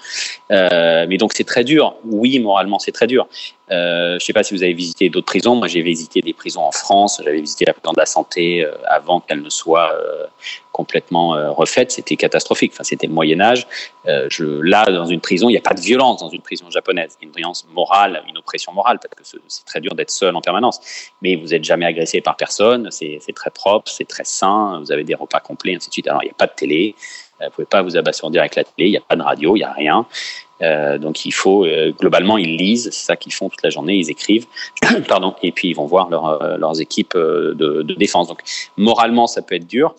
Euh, 0.52 1.06
mais 1.08 1.18
donc, 1.18 1.34
c'est 1.34 1.44
très 1.44 1.64
dur. 1.64 1.96
Oui, 2.06 2.40
moralement, 2.40 2.80
c'est 2.80 2.92
très 2.92 3.08
dur. 3.08 3.28
Euh, 3.72 4.12
je 4.12 4.14
ne 4.16 4.20
sais 4.20 4.34
pas 4.34 4.44
si 4.44 4.54
vous 4.54 4.64
avez 4.64 4.74
visité 4.74 5.10
d'autres 5.10 5.26
prisons. 5.26 5.56
Moi, 5.56 5.68
j'ai 5.68 5.82
visité 5.82 6.22
des 6.22 6.34
prisons 6.34 6.62
en 6.62 6.72
France. 6.72 7.20
J'avais 7.24 7.42
visité 7.42 7.66
la 7.66 7.74
prison 7.74 7.94
de 7.94 8.00
la 8.00 8.06
santé 8.06 8.64
euh, 8.64 8.72
avant 8.88 9.20
qu'elle 9.20 9.42
ne 9.42 9.50
soit 9.50 9.92
euh, 9.94 10.26
complètement 10.72 11.30
refaite. 11.54 11.92
C'était 11.92 12.16
catastrophique. 12.16 12.74
Enfin, 12.74 12.84
c'était 12.84 13.08
le 13.08 13.14
Moyen 13.14 13.40
Âge. 13.40 13.66
je, 14.06 14.44
là, 14.62 14.86
dans 14.86 15.06
une 15.06 15.22
prison, 15.22 15.48
il 15.50 15.54
n'y 15.54 15.58
a 15.58 15.62
pas 15.62 15.74
de 15.74 15.80
violence 15.80 16.20
dans 16.20 16.30
une 16.30 16.42
prison 16.42 16.70
japonaise. 16.70 17.16
Il 17.20 17.24
y 17.24 17.26
a 17.26 17.30
une 17.30 17.36
violence 17.36 17.66
morale, 17.74 18.24
une 18.28 18.38
oppression 18.38 18.74
morale, 18.74 19.00
parce 19.00 19.16
que 19.16 19.40
c'est 19.48 19.66
très 19.66 19.80
dur 19.80 19.96
d'être 19.96 20.12
seul 20.12 20.36
en 20.36 20.42
permanence. 20.42 20.82
Mais 21.22 21.38
vous 21.38 21.48
n'êtes 21.48 21.64
jamais 21.64 21.86
agressé 21.86 22.20
par 22.20 22.36
personne. 22.36 22.90
C'est 22.92 23.22
très 23.34 23.52
propre, 23.52 23.90
c'est 23.90 24.08
très 24.08 24.26
sain. 24.26 24.80
Vous 24.82 24.92
avez 24.92 25.06
des 25.06 25.16
repas 25.16 25.40
complets, 25.40 25.76
ainsi 25.76 25.88
de 25.88 25.94
suite. 25.94 26.08
Alors, 26.10 26.24
il 26.24 26.28
n'y 26.28 26.32
a 26.32 26.36
pas 26.36 26.48
de 26.48 26.56
télé. 26.56 26.94
Vous 27.40 27.46
ne 27.46 27.50
pouvez 27.52 27.66
pas 27.66 27.82
vous 27.82 27.96
abasourdir 27.96 28.42
avec 28.42 28.56
la 28.56 28.64
télé. 28.66 28.90
Il 28.90 28.92
n'y 28.92 28.98
a 28.98 29.02
pas 29.02 29.16
de 29.16 29.22
radio. 29.22 29.56
Il 29.56 29.60
n'y 29.60 29.66
a 29.66 29.72
rien. 29.72 30.06
Euh, 30.62 30.98
donc 30.98 31.26
il 31.26 31.34
faut 31.34 31.66
euh, 31.66 31.92
globalement 31.92 32.38
ils 32.38 32.56
lisent, 32.56 32.86
c'est 32.86 33.06
ça 33.06 33.16
qu'ils 33.16 33.34
font 33.34 33.50
toute 33.50 33.62
la 33.64 33.70
journée, 33.70 33.96
ils 33.96 34.10
écrivent, 34.10 34.48
pardon, 35.08 35.36
et 35.44 35.52
puis 35.52 35.70
ils 35.70 35.74
vont 35.74 35.86
voir 35.86 36.10
euh, 36.12 36.58
leurs 36.58 36.80
équipes 36.80 37.16
de, 37.16 37.54
de, 37.84 37.94
défense. 37.94 38.28
Donc 38.28 38.42
moralement 38.78 39.28
ça 39.28 39.42
peut 39.42 39.56
être 39.56 39.68
dur, 39.68 39.96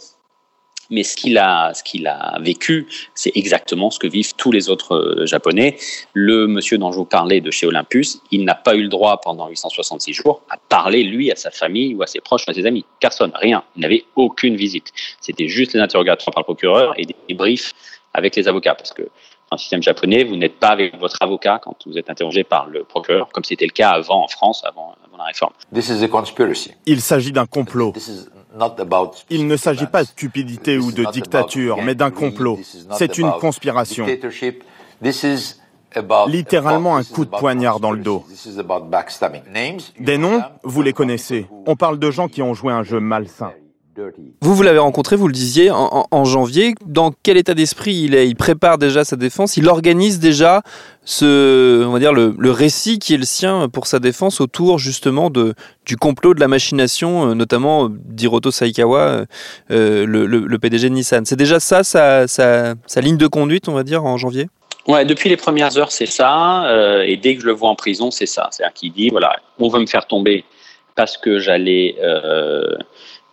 mais 0.88 1.02
ce 1.02 1.16
qu'il 1.16 1.36
a, 1.36 1.74
ce 1.74 1.82
qu'il 1.82 2.06
a 2.06 2.38
vécu, 2.40 2.86
c'est 3.14 3.32
exactement 3.34 3.90
ce 3.90 3.98
que 3.98 4.06
vivent 4.06 4.34
tous 4.36 4.52
les 4.52 4.70
autres 4.70 5.24
Japonais. 5.24 5.76
Le 6.14 6.46
monsieur 6.46 6.78
dont 6.78 6.92
je 6.92 6.98
vous 6.98 7.04
parlais 7.04 7.40
de 7.40 7.50
chez 7.50 7.66
Olympus, 7.66 8.20
il 8.30 8.44
n'a 8.44 8.54
pas 8.54 8.76
eu 8.76 8.82
le 8.82 8.88
droit 8.88 9.20
pendant 9.20 9.48
866 9.48 10.12
jours 10.12 10.42
à 10.48 10.56
parler 10.56 11.02
lui 11.02 11.30
à 11.32 11.36
sa 11.36 11.50
famille 11.50 11.94
ou 11.94 12.02
à 12.02 12.06
ses 12.06 12.20
proches 12.20 12.46
ou 12.46 12.50
à 12.50 12.54
ses 12.54 12.66
amis. 12.66 12.84
Personne, 13.00 13.32
rien. 13.34 13.64
Il 13.74 13.82
n'avait 13.82 14.04
aucune 14.14 14.56
visite. 14.56 14.92
C'était 15.20 15.48
juste 15.48 15.72
les 15.74 15.80
interrogatoires 15.80 16.32
par 16.32 16.42
le 16.42 16.44
procureur 16.44 16.94
et 16.96 17.04
des 17.04 17.34
briefs 17.34 17.74
avec 18.14 18.34
les 18.36 18.48
avocats, 18.48 18.74
parce 18.74 18.92
que 18.92 19.02
un 19.50 19.56
système 19.56 19.82
japonais, 19.82 20.24
vous 20.24 20.36
n'êtes 20.36 20.58
pas 20.58 20.68
avec 20.68 20.98
votre 20.98 21.16
avocat 21.20 21.60
quand 21.62 21.76
vous 21.86 21.96
êtes 21.98 22.10
interrogé 22.10 22.44
par 22.44 22.66
le 22.66 22.84
procureur, 22.84 23.28
comme 23.32 23.44
c'était 23.44 23.66
le 23.66 23.70
cas 23.70 23.90
avant 23.90 24.24
en 24.24 24.28
France, 24.28 24.62
avant, 24.64 24.94
la 25.16 25.24
réforme. 25.24 25.52
Il 26.86 27.00
s'agit 27.00 27.32
d'un 27.32 27.46
complot. 27.46 27.94
Il 29.30 29.46
ne 29.46 29.56
s'agit 29.56 29.86
pas 29.86 30.04
de 30.04 30.10
cupidité 30.10 30.78
ou 30.78 30.92
de 30.92 31.04
dictature, 31.10 31.78
mais 31.82 31.94
d'un 31.94 32.10
complot. 32.10 32.58
C'est 32.92 33.18
une 33.18 33.30
conspiration. 33.40 34.06
Littéralement 36.26 36.96
un 36.96 37.04
coup 37.04 37.24
de 37.24 37.30
poignard 37.30 37.80
dans 37.80 37.92
le 37.92 38.02
dos. 38.02 38.24
Des 39.98 40.18
noms, 40.18 40.42
vous 40.62 40.82
les 40.82 40.92
connaissez. 40.92 41.46
On 41.66 41.76
parle 41.76 41.98
de 41.98 42.10
gens 42.10 42.28
qui 42.28 42.42
ont 42.42 42.52
joué 42.52 42.72
un 42.72 42.82
jeu 42.82 43.00
malsain. 43.00 43.52
Vous, 44.40 44.54
vous 44.54 44.62
l'avez 44.62 44.78
rencontré, 44.78 45.16
vous 45.16 45.26
le 45.26 45.32
disiez, 45.32 45.70
en, 45.70 46.24
janvier. 46.24 46.74
Dans 46.84 47.12
quel 47.22 47.36
état 47.36 47.54
d'esprit 47.54 47.94
il 47.94 48.14
est? 48.14 48.28
Il 48.28 48.36
prépare 48.36 48.78
déjà 48.78 49.04
sa 49.04 49.16
défense, 49.16 49.56
il 49.56 49.68
organise 49.68 50.18
déjà 50.18 50.62
ce, 51.04 51.84
on 51.84 51.92
va 51.92 51.98
dire, 51.98 52.12
le, 52.12 52.50
récit 52.50 52.98
qui 52.98 53.14
est 53.14 53.18
le 53.18 53.24
sien 53.24 53.68
pour 53.68 53.86
sa 53.86 53.98
défense 53.98 54.40
autour 54.40 54.78
justement 54.78 55.30
de, 55.30 55.54
du 55.84 55.96
complot, 55.96 56.34
de 56.34 56.40
la 56.40 56.48
machination, 56.48 57.30
euh, 57.30 57.34
notamment 57.34 57.88
d'Hiroto 57.90 58.50
Saikawa, 58.50 59.24
euh, 59.70 60.06
le, 60.06 60.58
PDG 60.58 60.88
de 60.88 60.94
Nissan. 60.94 61.24
C'est 61.24 61.36
déjà 61.36 61.60
ça 61.60 61.82
sa, 61.82 62.26
sa, 62.28 63.00
ligne 63.00 63.16
de 63.16 63.26
conduite, 63.26 63.68
on 63.68 63.72
va 63.72 63.82
dire, 63.82 64.04
en 64.04 64.16
janvier? 64.16 64.48
Ouais, 64.88 65.04
depuis 65.04 65.28
les 65.28 65.36
premières 65.36 65.76
heures, 65.78 65.90
c'est 65.90 66.06
ça. 66.06 66.66
Euh, 66.66 67.02
et 67.02 67.16
dès 67.16 67.34
que 67.34 67.42
je 67.42 67.46
le 67.46 67.52
vois 67.52 67.70
en 67.70 67.74
prison, 67.74 68.10
c'est 68.10 68.26
ça. 68.26 68.48
C'est-à-dire 68.50 68.74
qu'il 68.74 68.92
dit, 68.92 69.08
voilà, 69.08 69.36
on 69.58 69.68
veut 69.68 69.80
me 69.80 69.86
faire 69.86 70.06
tomber 70.06 70.44
parce 70.94 71.16
que 71.16 71.38
j'allais 71.38 71.96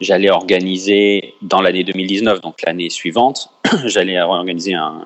j'allais 0.04 0.30
organiser 0.30 1.36
dans 1.42 1.62
l'année 1.62 1.84
2019, 1.84 2.42
donc 2.42 2.62
l'année 2.66 2.90
suivante, 2.90 3.50
j'allais 3.86 4.20
organiser 4.22 4.74
un, 4.74 5.02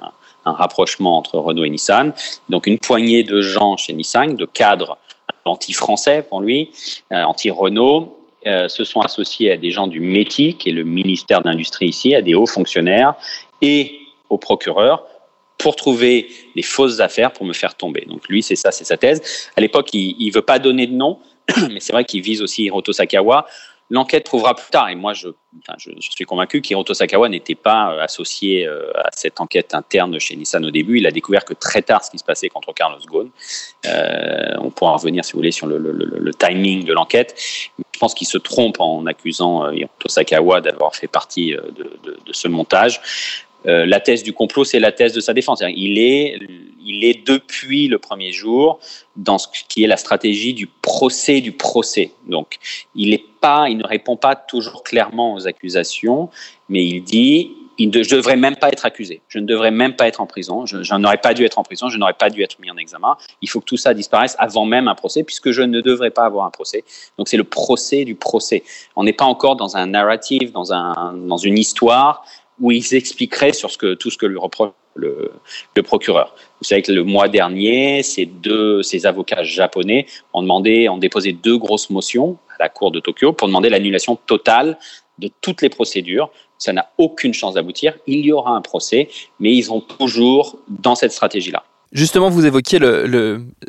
rapprochement 0.45 1.17
entre 1.17 1.39
Renault 1.39 1.65
et 1.65 1.69
Nissan. 1.69 2.13
Donc 2.47 2.67
une 2.67 2.79
poignée 2.79 3.23
de 3.23 3.41
gens 3.41 3.75
chez 3.75 3.91
Nissan, 3.91 4.37
de 4.37 4.45
cadres 4.45 4.97
anti-français 5.43 6.25
pour 6.27 6.39
lui, 6.39 6.71
euh, 7.11 7.21
anti-Renault, 7.23 8.17
euh, 8.45 8.69
se 8.69 8.85
sont 8.85 9.01
associés 9.01 9.51
à 9.51 9.57
des 9.57 9.71
gens 9.71 9.87
du 9.87 9.99
métier, 9.99 10.53
qui 10.53 10.69
est 10.69 10.73
le 10.73 10.85
ministère 10.85 11.41
de 11.41 11.49
l'Industrie 11.49 11.87
ici, 11.87 12.15
à 12.15 12.21
des 12.21 12.33
hauts 12.33 12.45
fonctionnaires 12.45 13.15
et 13.61 13.99
au 14.29 14.37
procureur 14.37 15.03
pour 15.57 15.75
trouver 15.75 16.29
des 16.55 16.61
fausses 16.61 17.01
affaires 17.01 17.33
pour 17.33 17.45
me 17.45 17.51
faire 17.51 17.75
tomber. 17.75 18.05
Donc 18.07 18.29
lui, 18.29 18.41
c'est 18.41 18.55
ça, 18.55 18.71
c'est 18.71 18.85
sa 18.85 18.95
thèse. 18.95 19.49
À 19.57 19.59
l'époque, 19.59 19.89
il 19.93 20.25
ne 20.25 20.33
veut 20.33 20.41
pas 20.41 20.59
donner 20.59 20.87
de 20.87 20.93
nom, 20.93 21.19
mais 21.71 21.81
c'est 21.81 21.91
vrai 21.91 22.05
qu'il 22.05 22.21
vise 22.21 22.41
aussi 22.41 22.63
Hiroto 22.63 22.93
Sakawa 22.93 23.47
L'enquête 23.89 24.25
prouvera 24.25 24.53
plus 24.53 24.69
tard, 24.69 24.89
et 24.89 24.95
moi 24.95 25.13
je, 25.13 25.29
suis 25.99 26.25
convaincu 26.25 26.61
qu'Hiroto 26.61 26.93
Sakawa 26.93 27.29
n'était 27.29 27.55
pas 27.55 27.93
euh, 27.93 28.03
associé 28.03 28.67
euh, 28.67 28.91
à 28.95 29.09
cette 29.13 29.39
enquête 29.39 29.73
interne 29.73 30.19
chez 30.19 30.35
Nissan 30.35 30.65
au 30.65 30.71
début. 30.71 30.97
Il 30.97 31.07
a 31.07 31.11
découvert 31.11 31.45
que 31.45 31.53
très 31.53 31.81
tard 31.81 32.03
ce 32.03 32.11
qui 32.11 32.17
se 32.17 32.23
passait 32.23 32.49
contre 32.49 32.73
Carlos 32.73 32.99
Ghosn. 33.07 33.29
Euh, 33.85 34.55
on 34.59 34.71
pourra 34.71 34.93
revenir, 34.93 35.23
si 35.23 35.31
vous 35.31 35.39
voulez, 35.39 35.51
sur 35.51 35.67
le, 35.67 36.33
timing 36.37 36.83
de 36.83 36.91
l'enquête. 36.91 37.33
Je 37.93 37.99
pense 37.99 38.13
qu'il 38.13 38.27
se 38.27 38.37
trompe 38.37 38.79
en 38.79 39.05
accusant 39.05 39.71
Hiroto 39.71 40.09
Sakawa 40.09 40.59
d'avoir 40.59 40.93
fait 40.93 41.07
partie 41.07 41.53
de, 41.53 42.33
ce 42.33 42.47
montage. 42.49 42.99
Euh, 43.67 43.85
la 43.85 43.99
thèse 43.99 44.23
du 44.23 44.33
complot, 44.33 44.63
c'est 44.63 44.79
la 44.79 44.91
thèse 44.91 45.13
de 45.13 45.19
sa 45.19 45.33
défense. 45.33 45.61
Il 45.61 45.99
est, 45.99 46.39
il 46.85 47.03
est 47.03 47.25
depuis 47.27 47.87
le 47.87 47.99
premier 47.99 48.31
jour 48.31 48.79
dans 49.15 49.37
ce 49.37 49.47
qui 49.67 49.83
est 49.83 49.87
la 49.87 49.97
stratégie 49.97 50.53
du 50.53 50.67
procès 50.67 51.41
du 51.41 51.51
procès. 51.51 52.11
Donc, 52.27 52.57
il 52.95 53.13
est 53.13 53.25
pas, 53.41 53.67
il 53.69 53.77
ne 53.77 53.87
répond 53.87 54.15
pas 54.15 54.35
toujours 54.35 54.83
clairement 54.83 55.33
aux 55.33 55.47
accusations, 55.47 56.29
mais 56.69 56.85
il 56.85 57.03
dit 57.03 57.51
il 57.77 57.89
ne, 57.89 58.03
je 58.03 58.15
devrais 58.15 58.35
même 58.35 58.55
pas 58.55 58.69
être 58.69 58.85
accusé. 58.85 59.21
Je 59.27 59.39
ne 59.39 59.45
devrais 59.45 59.71
même 59.71 59.95
pas 59.95 60.07
être 60.07 60.19
en 60.19 60.25
prison. 60.25 60.65
Je, 60.65 60.95
n'aurais 60.95 61.17
pas 61.17 61.33
dû 61.33 61.43
être 61.45 61.59
en 61.59 61.63
prison. 61.63 61.89
Je 61.89 61.97
n'aurais 61.97 62.13
pas 62.13 62.29
dû 62.29 62.41
être 62.41 62.59
mis 62.59 62.71
en 62.71 62.77
examen. 62.77 63.17
Il 63.41 63.49
faut 63.49 63.59
que 63.59 63.65
tout 63.65 63.77
ça 63.77 63.93
disparaisse 63.93 64.35
avant 64.39 64.65
même 64.65 64.87
un 64.87 64.95
procès, 64.95 65.23
puisque 65.23 65.51
je 65.51 65.61
ne 65.61 65.81
devrais 65.81 66.09
pas 66.09 66.25
avoir 66.25 66.45
un 66.45 66.49
procès. 66.49 66.83
Donc 67.17 67.27
c'est 67.27 67.37
le 67.37 67.43
procès 67.43 68.03
du 68.03 68.15
procès. 68.15 68.63
On 68.95 69.03
n'est 69.03 69.13
pas 69.13 69.25
encore 69.25 69.55
dans 69.55 69.77
un 69.77 69.87
narrative, 69.87 70.51
dans 70.51 70.73
un, 70.73 71.13
dans 71.13 71.37
une 71.37 71.57
histoire 71.57 72.25
où 72.59 72.71
ils 72.71 72.93
expliqueraient 72.93 73.53
sur 73.53 73.71
ce 73.71 73.77
que, 73.77 73.93
tout 73.93 74.09
ce 74.09 74.17
que 74.17 74.25
lui 74.25 74.37
reproche 74.37 74.71
le, 74.95 75.31
le, 75.75 75.83
procureur. 75.83 76.35
Vous 76.59 76.65
savez 76.65 76.81
que 76.81 76.91
le 76.91 77.03
mois 77.03 77.27
dernier, 77.27 78.01
ces 78.01 78.25
deux, 78.25 78.81
ces 78.81 79.05
avocats 79.05 79.43
japonais 79.43 80.07
ont 80.33 80.41
demandé, 80.41 80.89
ont 80.89 80.97
déposé 80.97 81.33
deux 81.33 81.57
grosses 81.57 81.91
motions 81.91 82.37
à 82.49 82.63
la 82.63 82.69
cour 82.69 82.91
de 82.91 82.99
Tokyo 82.99 83.31
pour 83.31 83.47
demander 83.47 83.69
l'annulation 83.69 84.15
totale 84.15 84.77
de 85.19 85.29
toutes 85.41 85.61
les 85.61 85.69
procédures. 85.69 86.31
Ça 86.57 86.73
n'a 86.73 86.91
aucune 86.97 87.33
chance 87.33 87.53
d'aboutir. 87.53 87.93
Il 88.07 88.25
y 88.25 88.31
aura 88.31 88.51
un 88.51 88.61
procès, 88.61 89.09
mais 89.39 89.53
ils 89.53 89.71
ont 89.71 89.81
toujours 89.81 90.57
dans 90.67 90.95
cette 90.95 91.11
stratégie-là. 91.11 91.63
Justement, 91.93 92.29
vous 92.29 92.45
évoquiez 92.45 92.79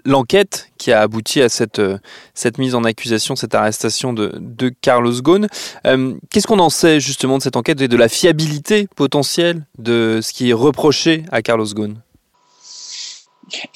l'enquête 0.05 0.71
qui 0.77 0.91
a 0.91 1.01
abouti 1.01 1.41
à 1.41 1.49
cette, 1.49 1.79
euh, 1.79 1.99
cette 2.35 2.59
mise 2.59 2.75
en 2.75 2.83
accusation, 2.83 3.37
cette 3.37 3.55
arrestation 3.55 4.13
de, 4.13 4.73
Carlos 4.81 5.23
Ghosn. 5.23 5.47
Euh, 5.87 6.15
qu'est-ce 6.31 6.47
qu'on 6.47 6.59
en 6.59 6.71
sait 6.71 7.01
justement 7.01 7.39
de 7.39 7.43
cette 7.43 7.57
enquête 7.57 7.81
et 7.81 7.89
de 7.89 7.97
la 7.97 8.09
fiabilité 8.09 8.89
potentielle 8.97 9.65
de 9.79 10.21
ce 10.23 10.33
qui 10.33 10.51
est 10.51 10.55
reproché 10.55 11.23
à 11.31 11.43
Carlos 11.43 11.67
Ghosn? 11.67 11.95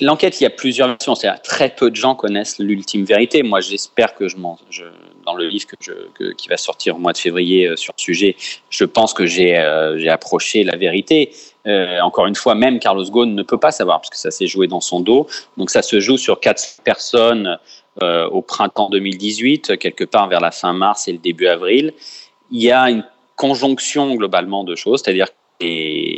L'enquête, 0.00 0.40
il 0.40 0.44
y 0.44 0.46
a 0.46 0.50
plusieurs 0.50 0.88
versions. 0.88 1.14
Très 1.42 1.74
peu 1.74 1.90
de 1.90 1.96
gens 1.96 2.14
connaissent 2.14 2.58
l'ultime 2.58 3.04
vérité. 3.04 3.42
Moi, 3.42 3.60
j'espère 3.60 4.14
que 4.14 4.28
je, 4.28 4.36
dans 5.24 5.34
le 5.34 5.48
livre 5.48 5.66
qui 6.36 6.48
va 6.48 6.56
sortir 6.56 6.96
au 6.96 6.98
mois 6.98 7.12
de 7.12 7.18
février 7.18 7.68
euh, 7.68 7.76
sur 7.76 7.94
le 7.96 8.02
sujet, 8.02 8.36
je 8.70 8.84
pense 8.84 9.14
que 9.14 9.24
j'ai 9.24 9.56
approché 9.56 10.64
la 10.64 10.76
vérité. 10.76 11.32
Euh, 11.66 12.00
encore 12.00 12.26
une 12.26 12.34
fois, 12.34 12.54
même 12.54 12.78
Carlos 12.78 13.04
Ghosn 13.04 13.34
ne 13.34 13.42
peut 13.42 13.58
pas 13.58 13.70
savoir 13.70 14.00
parce 14.00 14.10
que 14.10 14.16
ça 14.16 14.30
s'est 14.30 14.46
joué 14.46 14.66
dans 14.66 14.80
son 14.80 15.00
dos. 15.00 15.26
Donc 15.56 15.70
ça 15.70 15.82
se 15.82 16.00
joue 16.00 16.16
sur 16.16 16.40
quatre 16.40 16.62
personnes 16.84 17.58
euh, 18.02 18.26
au 18.28 18.42
printemps 18.42 18.90
2018, 18.90 19.78
quelque 19.78 20.04
part 20.04 20.28
vers 20.28 20.40
la 20.40 20.50
fin 20.50 20.72
mars 20.72 21.08
et 21.08 21.12
le 21.12 21.18
début 21.18 21.46
avril. 21.46 21.92
Il 22.50 22.62
y 22.62 22.72
a 22.72 22.90
une 22.90 23.04
conjonction 23.36 24.14
globalement 24.14 24.64
de 24.64 24.74
choses, 24.74 25.02
c'est-à-dire 25.04 25.28
et 25.62 26.11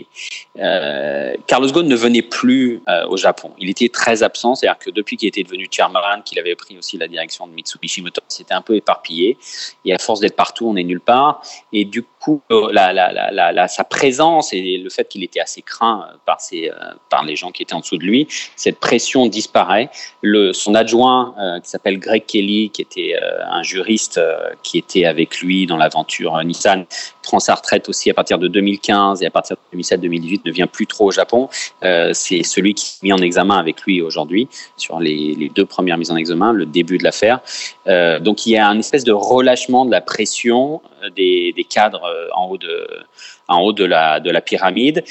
euh, 0.58 1.34
Carlos 1.46 1.70
Ghosn 1.70 1.86
ne 1.88 1.96
venait 1.96 2.22
plus 2.22 2.82
euh, 2.88 3.06
au 3.08 3.16
Japon. 3.16 3.52
Il 3.58 3.68
était 3.70 3.88
très 3.88 4.22
absent, 4.22 4.54
c'est-à-dire 4.54 4.78
que 4.78 4.90
depuis 4.90 5.16
qu'il 5.16 5.28
était 5.28 5.42
devenu 5.42 5.68
chairman, 5.70 6.22
qu'il 6.24 6.38
avait 6.38 6.54
pris 6.54 6.78
aussi 6.78 6.96
la 6.98 7.08
direction 7.08 7.46
de 7.46 7.52
Mitsubishi 7.52 8.02
Motors, 8.02 8.24
c'était 8.28 8.54
un 8.54 8.62
peu 8.62 8.76
éparpillé. 8.76 9.36
Et 9.84 9.92
à 9.92 9.98
force 9.98 10.20
d'être 10.20 10.36
partout, 10.36 10.68
on 10.68 10.76
est 10.76 10.84
nulle 10.84 11.00
part. 11.00 11.42
Et 11.72 11.84
du 11.84 12.02
coup, 12.02 12.42
euh, 12.50 12.68
la, 12.72 12.92
la, 12.92 13.52
la, 13.52 13.68
sa 13.68 13.84
présence 13.84 14.52
et 14.52 14.78
le 14.78 14.90
fait 14.90 15.08
qu'il 15.08 15.22
était 15.24 15.40
assez 15.40 15.62
craint 15.62 16.06
par, 16.24 16.38
par 17.10 17.24
les 17.24 17.36
gens 17.36 17.50
qui 17.50 17.62
étaient 17.62 17.74
en 17.74 17.80
dessous 17.80 17.98
de 17.98 18.04
lui, 18.04 18.26
cette 18.56 18.78
pression 18.78 19.26
disparaît. 19.26 19.90
Le, 20.22 20.52
son 20.52 20.74
adjoint, 20.74 21.34
qui 21.62 21.68
s'appelle 21.68 21.98
Greg 21.98 22.24
Kelly, 22.26 22.70
qui 22.70 22.82
était 22.82 23.16
un 23.44 23.62
juriste 23.62 24.20
qui 24.62 24.78
était 24.78 25.04
avec 25.04 25.40
lui 25.40 25.66
dans 25.66 25.76
l'aventure 25.76 26.42
Nissan, 26.44 26.86
prend 27.24 27.40
sa 27.40 27.54
retraite 27.54 27.88
aussi 27.88 28.10
à 28.10 28.14
partir 28.14 28.38
de 28.38 28.46
2015 28.46 29.22
et 29.22 29.26
à 29.26 29.30
partir 29.30 29.56
de 29.72 29.78
2007-2018 29.78 30.42
ne 30.44 30.52
vient 30.52 30.66
plus 30.66 30.86
trop 30.86 31.06
au 31.06 31.10
Japon. 31.10 31.48
Euh, 31.82 32.10
c'est 32.12 32.42
celui 32.44 32.74
qui 32.74 32.84
est 32.84 33.02
mis 33.02 33.12
en 33.12 33.18
examen 33.18 33.58
avec 33.58 33.82
lui 33.82 34.00
aujourd'hui 34.00 34.48
sur 34.76 35.00
les, 35.00 35.50
deux 35.54 35.66
premières 35.66 35.98
mises 35.98 36.10
en 36.10 36.16
examen, 36.16 36.52
le 36.52 36.66
début 36.66 36.98
de 36.98 37.04
l'affaire. 37.04 37.40
Euh, 37.86 38.20
donc 38.20 38.46
il 38.46 38.52
y 38.52 38.56
a 38.56 38.68
un 38.68 38.78
espèce 38.78 39.04
de 39.04 39.12
relâchement 39.12 39.84
de 39.84 39.90
la 39.90 40.00
pression 40.00 40.80
euh, 41.02 41.10
des, 41.10 41.66
cadres 41.68 42.08
en 42.34 42.50
haut 42.50 43.72
de, 43.72 43.84
la 43.84 44.40
pyramide. 44.40 45.02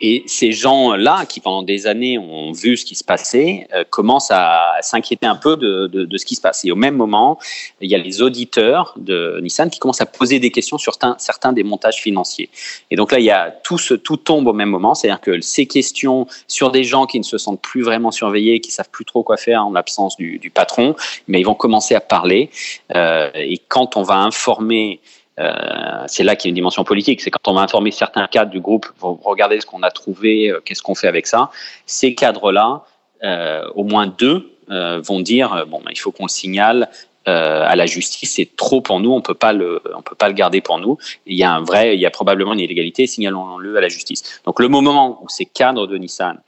Et 0.00 0.24
ces 0.26 0.52
gens-là, 0.52 1.24
qui 1.26 1.40
pendant 1.40 1.62
des 1.62 1.86
années 1.86 2.18
ont 2.18 2.52
vu 2.52 2.76
ce 2.76 2.84
qui 2.84 2.94
se 2.94 3.04
passait, 3.04 3.66
euh, 3.74 3.84
commencent 3.88 4.30
à 4.30 4.76
s'inquiéter 4.82 5.26
un 5.26 5.36
peu 5.36 5.56
de, 5.56 5.86
de, 5.86 6.04
de, 6.04 6.18
ce 6.18 6.26
qui 6.26 6.34
se 6.34 6.40
passe. 6.40 6.64
Et 6.64 6.70
au 6.70 6.76
même 6.76 6.96
moment, 6.96 7.38
il 7.80 7.90
y 7.90 7.94
a 7.94 7.98
les 7.98 8.20
auditeurs 8.20 8.92
de 8.96 9.40
Nissan 9.42 9.70
qui 9.70 9.78
commencent 9.78 10.02
à 10.02 10.06
poser 10.06 10.38
des 10.38 10.50
questions 10.50 10.76
sur 10.76 10.92
certains, 10.92 11.16
certains 11.18 11.52
des 11.54 11.62
montages 11.62 12.02
financiers. 12.02 12.50
Et 12.90 12.96
donc 12.96 13.10
là, 13.10 13.18
il 13.18 13.24
y 13.24 13.30
a 13.30 13.50
tout, 13.50 13.78
ce, 13.78 13.94
tout 13.94 14.18
tombe 14.18 14.46
au 14.48 14.52
même 14.52 14.68
moment, 14.68 14.94
c'est-à-dire 14.94 15.20
que 15.20 15.40
ces 15.40 15.66
questions 15.66 16.26
sur 16.46 16.70
des 16.70 16.84
gens 16.84 17.06
qui 17.06 17.18
ne 17.18 17.24
se 17.24 17.38
sentent 17.38 17.62
plus 17.62 17.82
vraiment 17.82 18.10
surveillés, 18.10 18.60
qui 18.60 18.72
savent 18.72 18.90
plus 18.90 19.06
trop 19.06 19.22
quoi 19.22 19.38
faire 19.38 19.64
en 19.64 19.72
l'absence 19.72 20.16
du, 20.16 20.38
du, 20.38 20.50
patron, 20.50 20.94
mais 21.26 21.40
ils 21.40 21.44
vont 21.44 21.54
commencer 21.54 21.94
à 21.94 22.00
parler. 22.00 22.50
Euh, 22.94 23.30
et 23.34 23.58
quand 23.68 23.96
on 23.96 24.02
va 24.02 24.16
informer 24.16 25.00
euh, 25.38 26.04
c'est 26.06 26.24
là 26.24 26.36
qu'il 26.36 26.48
y 26.48 26.50
a 26.50 26.50
une 26.50 26.56
dimension 26.56 26.84
politique. 26.84 27.20
C'est 27.20 27.30
quand 27.30 27.50
on 27.50 27.54
va 27.54 27.62
informer 27.62 27.90
certains 27.90 28.26
cadres 28.26 28.50
du 28.50 28.60
groupe, 28.60 28.86
regardez 29.00 29.60
ce 29.60 29.66
qu'on 29.66 29.82
a 29.82 29.90
trouvé, 29.90 30.50
euh, 30.50 30.60
qu'est-ce 30.64 30.82
qu'on 30.82 30.94
fait 30.94 31.08
avec 31.08 31.26
ça. 31.26 31.50
Ces 31.84 32.14
cadres-là, 32.14 32.84
euh, 33.24 33.68
au 33.74 33.84
moins 33.84 34.06
deux, 34.06 34.52
vont 34.68 35.20
dire 35.20 35.64
bon, 35.68 35.80
ben, 35.80 35.92
il 35.92 35.98
faut 35.98 36.10
qu'on 36.10 36.24
le 36.24 36.28
signale 36.28 36.88
à 37.24 37.76
la 37.76 37.86
justice. 37.86 38.34
C'est 38.34 38.56
trop 38.56 38.80
pour 38.80 38.98
nous, 38.98 39.12
on 39.12 39.20
peut 39.20 39.34
pas 39.34 39.52
le, 39.52 39.80
on 39.96 40.02
peut 40.02 40.16
pas 40.16 40.26
le 40.26 40.34
garder 40.34 40.60
pour 40.60 40.78
nous. 40.78 40.98
Il 41.24 41.36
y 41.36 41.44
a 41.44 41.52
un 41.52 41.62
vrai, 41.62 41.94
il 41.94 42.00
y 42.00 42.06
a 42.06 42.10
probablement 42.10 42.52
une 42.52 42.60
illégalité. 42.60 43.06
Signalons-le 43.06 43.76
à 43.76 43.80
la 43.80 43.88
justice. 43.88 44.40
Donc 44.44 44.58
le 44.58 44.66
moment 44.66 45.20
où 45.22 45.28
ces 45.28 45.44
cadres 45.44 45.86
de 45.86 45.96
Nissan 45.98 46.40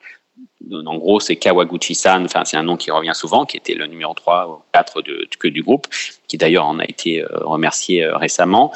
en 0.73 0.99
gros, 0.99 1.21
c'est 1.21 1.37
Kawaguchi-san, 1.37 2.25
enfin, 2.25 2.45
c'est 2.45 2.57
un 2.57 2.63
nom 2.63 2.77
qui 2.77 2.91
revient 2.91 3.13
souvent, 3.15 3.45
qui 3.45 3.57
était 3.57 3.75
le 3.75 3.87
numéro 3.87 4.15
3 4.15 4.49
ou 4.49 4.63
4 4.73 5.03
de, 5.03 5.29
que 5.39 5.49
du 5.49 5.63
groupe, 5.63 5.87
qui 6.27 6.37
d'ailleurs 6.37 6.67
en 6.67 6.79
a 6.79 6.85
été 6.85 7.23
euh, 7.23 7.29
remercié 7.43 8.05
euh, 8.05 8.17
récemment. 8.17 8.73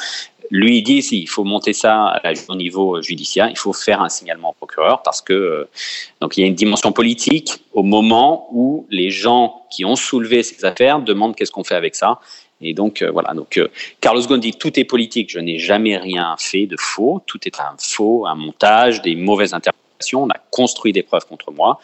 Lui, 0.51 0.79
il 0.79 0.83
dit 0.83 0.99
il 1.13 1.29
faut 1.29 1.45
monter 1.45 1.73
ça 1.73 2.21
au 2.49 2.57
niveau 2.57 3.01
judiciaire, 3.01 3.49
il 3.49 3.57
faut 3.57 3.73
faire 3.73 4.03
un 4.03 4.11
signalement 4.11 4.51
au 4.51 4.53
procureur 4.53 5.03
parce 5.03 5.23
que 5.23 5.33
euh, 5.33 5.69
donc 6.21 6.37
il 6.37 6.43
y 6.43 6.45
a 6.45 6.47
une 6.47 6.55
dimension 6.55 6.93
politique 6.93 7.63
au 7.73 7.83
moment 7.83 8.49
où 8.53 8.87
les 8.91 9.11
gens 9.11 9.63
qui 9.71 9.87
ont 9.87 9.97
soulevé 9.97 10.43
ces 10.43 10.65
affaires 10.65 11.01
demandent 11.01 11.35
qu'est-ce 11.37 11.53
qu'on 11.53 11.65
fait 11.65 11.75
avec 11.75 11.95
ça. 11.95 12.19
Et 12.61 12.75
donc 12.75 13.03
voilà. 13.03 13.33
Donc 13.35 13.61
Carlos 14.01 14.21
Ghosn 14.21 14.41
tout 14.53 14.79
est 14.79 14.85
politique. 14.85 15.31
Je 15.31 15.41
n'ai 15.41 15.59
jamais 15.59 15.97
rien 15.97 16.37
fait 16.39 16.67
de 16.67 16.77
faux. 16.79 17.21
Tout 17.27 17.41
est 17.47 17.59
un 17.59 17.75
faux, 17.79 18.27
un 18.27 18.37
montage, 18.37 19.03
des 19.03 19.17
mauvaises 19.17 19.55
interprétations 19.55 19.82
on 20.15 20.29
a 20.29 20.39
construit 20.51 20.93
des 20.93 21.03
preuves 21.03 21.27
contre 21.27 21.53
moi. 21.53 21.79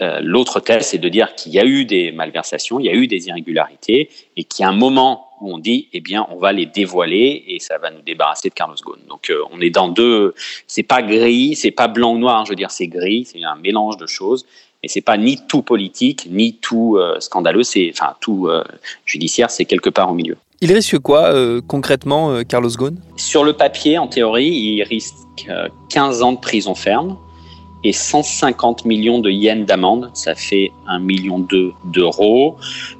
Euh, 0.00 0.20
l'autre 0.20 0.60
thèse, 0.60 0.86
c'est 0.86 0.98
de 0.98 1.08
dire 1.08 1.34
qu'il 1.34 1.52
y 1.52 1.60
a 1.60 1.64
eu 1.64 1.84
des 1.84 2.10
malversations, 2.10 2.80
il 2.80 2.86
y 2.86 2.88
a 2.88 2.94
eu 2.94 3.06
des 3.06 3.28
irrégularités, 3.28 4.10
et 4.36 4.44
qu'il 4.44 4.64
y 4.64 4.66
a 4.66 4.68
un 4.68 4.76
moment 4.76 5.28
où 5.40 5.52
on 5.52 5.58
dit, 5.58 5.88
eh 5.92 6.00
bien, 6.00 6.26
on 6.30 6.36
va 6.36 6.52
les 6.52 6.66
dévoiler 6.66 7.44
et 7.46 7.58
ça 7.60 7.78
va 7.78 7.90
nous 7.90 8.00
débarrasser 8.00 8.48
de 8.48 8.54
Carlos 8.54 8.76
Ghosn. 8.84 9.00
Donc, 9.08 9.30
euh, 9.30 9.42
on 9.52 9.60
est 9.60 9.70
dans 9.70 9.88
deux. 9.88 10.34
C'est 10.66 10.82
pas 10.82 11.02
gris, 11.02 11.54
c'est 11.54 11.70
pas 11.70 11.86
blanc 11.86 12.14
ou 12.14 12.18
noir. 12.18 12.40
Hein, 12.40 12.44
je 12.44 12.50
veux 12.50 12.56
dire, 12.56 12.70
c'est 12.70 12.86
gris, 12.86 13.28
c'est 13.30 13.42
un 13.44 13.56
mélange 13.56 13.96
de 13.96 14.06
choses. 14.06 14.46
Mais 14.82 14.88
c'est 14.88 15.00
pas 15.00 15.16
ni 15.16 15.38
tout 15.46 15.62
politique, 15.62 16.28
ni 16.30 16.54
tout 16.54 16.96
euh, 16.96 17.18
scandaleux. 17.20 17.62
C'est, 17.62 17.90
enfin, 17.92 18.14
tout 18.20 18.48
judiciaire. 19.04 19.50
C'est 19.50 19.64
quelque 19.64 19.90
part 19.90 20.10
au 20.10 20.14
milieu. 20.14 20.36
Il 20.60 20.72
risque 20.72 20.98
quoi 20.98 21.34
concrètement, 21.66 22.42
Carlos 22.44 22.70
Ghosn? 22.70 22.96
Sur 23.16 23.44
le 23.44 23.52
papier, 23.52 23.98
en 23.98 24.06
théorie, 24.06 24.48
il 24.48 24.82
risque 24.82 25.14
15 25.90 26.22
ans 26.22 26.32
de 26.32 26.38
prison 26.38 26.74
ferme 26.74 27.18
et 27.84 27.92
150 27.92 28.86
millions 28.86 29.20
de 29.20 29.30
yens 29.30 29.66
d'amende, 29.66 30.10
ça 30.14 30.34
fait 30.34 30.72
1 30.88 30.98
million 31.00 31.38
d'euros. 31.84 32.56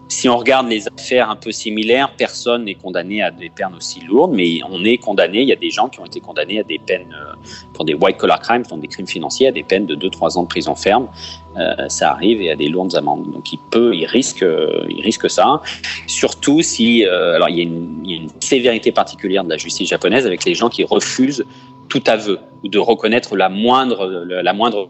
Si 0.08 0.28
on 0.28 0.36
regarde 0.36 0.68
les 0.68 0.86
affaires 0.86 1.30
un 1.30 1.36
peu 1.36 1.50
similaires, 1.50 2.12
personne 2.16 2.64
n'est 2.64 2.74
condamné 2.74 3.22
à 3.22 3.30
des 3.30 3.48
peines 3.48 3.74
aussi 3.74 4.00
lourdes, 4.00 4.32
mais 4.34 4.60
on 4.70 4.84
est 4.84 4.98
condamné, 4.98 5.40
il 5.40 5.48
y 5.48 5.52
a 5.52 5.56
des 5.56 5.70
gens 5.70 5.88
qui 5.88 6.00
ont 6.00 6.04
été 6.04 6.20
condamnés 6.20 6.60
à 6.60 6.62
des 6.62 6.78
peines 6.78 7.16
euh, 7.18 7.32
pour 7.72 7.86
des 7.86 7.94
white 7.94 8.18
collar 8.18 8.40
crimes, 8.40 8.62
donc 8.64 8.80
des 8.80 8.88
crimes 8.88 9.06
financiers, 9.06 9.48
à 9.48 9.52
des 9.52 9.62
peines 9.62 9.86
de 9.86 9.96
2-3 9.96 10.36
ans 10.36 10.42
de 10.42 10.48
prison 10.48 10.74
ferme. 10.74 11.08
Euh, 11.56 11.88
ça 11.88 12.10
arrive 12.10 12.42
et 12.42 12.50
à 12.50 12.56
des 12.56 12.68
lourdes 12.68 12.94
amendes. 12.94 13.32
Donc 13.32 13.52
il 13.52 13.58
peut, 13.70 13.94
il 13.94 14.04
risque, 14.04 14.42
euh, 14.42 14.84
il 14.90 15.02
risque 15.02 15.30
ça. 15.30 15.62
Surtout 16.06 16.60
si, 16.60 17.04
alors 17.06 17.48
il 17.48 17.56
y 17.56 17.60
a 17.60 17.64
une 17.64 18.28
sévérité 18.40 18.92
particulière 18.92 19.44
de 19.44 19.48
la 19.48 19.56
justice 19.56 19.88
japonaise 19.88 20.26
avec 20.26 20.44
les 20.44 20.54
gens 20.54 20.68
qui 20.68 20.84
refusent 20.84 21.44
tout 21.88 22.02
aveu 22.06 22.38
ou 22.62 22.68
de 22.68 22.78
reconnaître 22.78 23.36
la 23.36 23.50
moindre, 23.50 24.06
la 24.26 24.52
moindre 24.54 24.88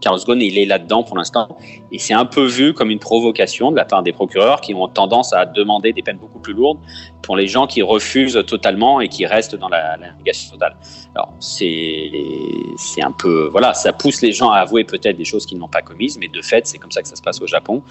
Carlos 0.00 0.20
Ghosn, 0.24 0.40
il 0.40 0.58
est 0.58 0.64
là-dedans 0.64 1.02
pour 1.02 1.16
l'instant. 1.16 1.58
Et 1.90 1.98
c'est 1.98 2.14
un 2.14 2.24
peu 2.24 2.44
vu 2.44 2.72
comme 2.72 2.90
une 2.90 3.00
provocation 3.00 3.72
de 3.72 3.76
la 3.76 3.84
part 3.84 4.02
des 4.04 4.12
procureurs 4.12 4.60
qui 4.60 4.74
ont 4.74 4.86
tendance 4.86 5.32
à 5.32 5.44
demander 5.44 5.92
des 5.92 6.02
peines 6.02 6.18
beaucoup 6.18 6.38
plus 6.38 6.52
lourdes 6.52 6.78
pour 7.22 7.36
les 7.36 7.48
gens 7.48 7.66
qui 7.66 7.82
refusent 7.82 8.42
totalement 8.46 9.00
et 9.00 9.08
qui 9.08 9.26
restent 9.26 9.56
dans 9.56 9.68
la, 9.68 9.96
la 9.96 10.12
négation 10.12 10.52
totale. 10.52 10.76
Alors, 11.14 11.32
c'est, 11.40 12.12
c'est 12.76 13.02
un 13.02 13.12
peu, 13.12 13.48
voilà, 13.48 13.74
ça 13.74 13.92
pousse 13.92 14.22
les 14.22 14.32
gens 14.32 14.50
à 14.50 14.58
avouer 14.58 14.84
peut-être 14.84 15.16
des 15.16 15.24
choses 15.24 15.46
qu'ils 15.46 15.58
n'ont 15.58 15.68
pas 15.68 15.82
commises, 15.82 16.16
mais 16.18 16.28
de 16.28 16.40
fait, 16.40 16.66
c'est 16.66 16.78
comme 16.78 16.92
ça 16.92 17.02
que 17.02 17.08
ça 17.08 17.16
se 17.16 17.22
passe 17.22 17.40
au 17.42 17.46
Japon. 17.46 17.82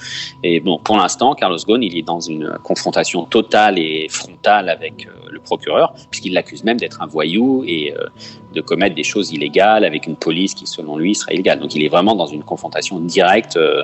Et 0.43 0.61
bon, 0.61 0.79
pour 0.79 0.97
l'instant, 0.97 1.35
Carlos 1.35 1.57
Ghosn, 1.57 1.83
il 1.83 1.97
est 1.97 2.03
dans 2.03 2.21
une 2.21 2.57
confrontation 2.63 3.25
totale 3.25 3.77
et 3.77 4.07
frontale 4.09 4.69
avec 4.69 5.07
euh, 5.07 5.29
le 5.29 5.39
procureur, 5.39 5.93
puisqu'il 6.09 6.33
l'accuse 6.33 6.63
même 6.63 6.77
d'être 6.77 7.01
un 7.01 7.07
voyou 7.07 7.63
et 7.67 7.93
euh, 7.93 8.07
de 8.53 8.61
commettre 8.61 8.95
des 8.95 9.03
choses 9.03 9.31
illégales 9.31 9.83
avec 9.83 10.07
une 10.07 10.15
police 10.15 10.53
qui, 10.53 10.65
selon 10.65 10.97
lui, 10.97 11.15
serait 11.15 11.33
illégale. 11.33 11.59
Donc, 11.59 11.75
il 11.75 11.83
est 11.83 11.89
vraiment 11.89 12.15
dans 12.15 12.27
une 12.27 12.43
confrontation 12.43 12.99
directe. 12.99 13.57
Euh, 13.57 13.83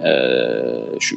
euh 0.00 0.96
je, 0.98 1.14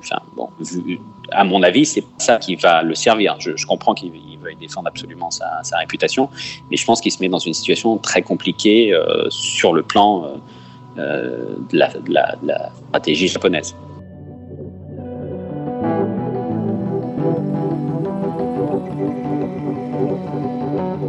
enfin, 0.00 0.20
bon, 0.36 0.48
vu, 0.60 1.00
à 1.30 1.44
mon 1.44 1.62
avis, 1.62 1.86
c'est 1.86 2.04
ça 2.18 2.38
qui 2.38 2.56
va 2.56 2.82
le 2.82 2.94
servir. 2.94 3.36
Je, 3.38 3.66
comprends 3.66 3.94
qu'il 3.94 4.10
veuille 4.42 4.56
défendre 4.56 4.88
absolument 4.88 5.30
sa, 5.30 5.62
réputation, 5.78 6.28
mais 6.70 6.76
je 6.76 6.84
pense 6.84 7.00
qu'il 7.00 7.12
se 7.12 7.20
met 7.20 7.28
dans 7.28 7.38
une 7.38 7.54
situation 7.54 7.96
très 7.98 8.22
compliquée 8.22 8.92
euh, 8.92 9.28
sur 9.30 9.72
le 9.72 9.82
plan 9.82 10.26
euh, 10.98 11.56
de 11.70 11.78
la 11.78 12.70
stratégie 12.88 13.28
japonaise. 13.28 13.74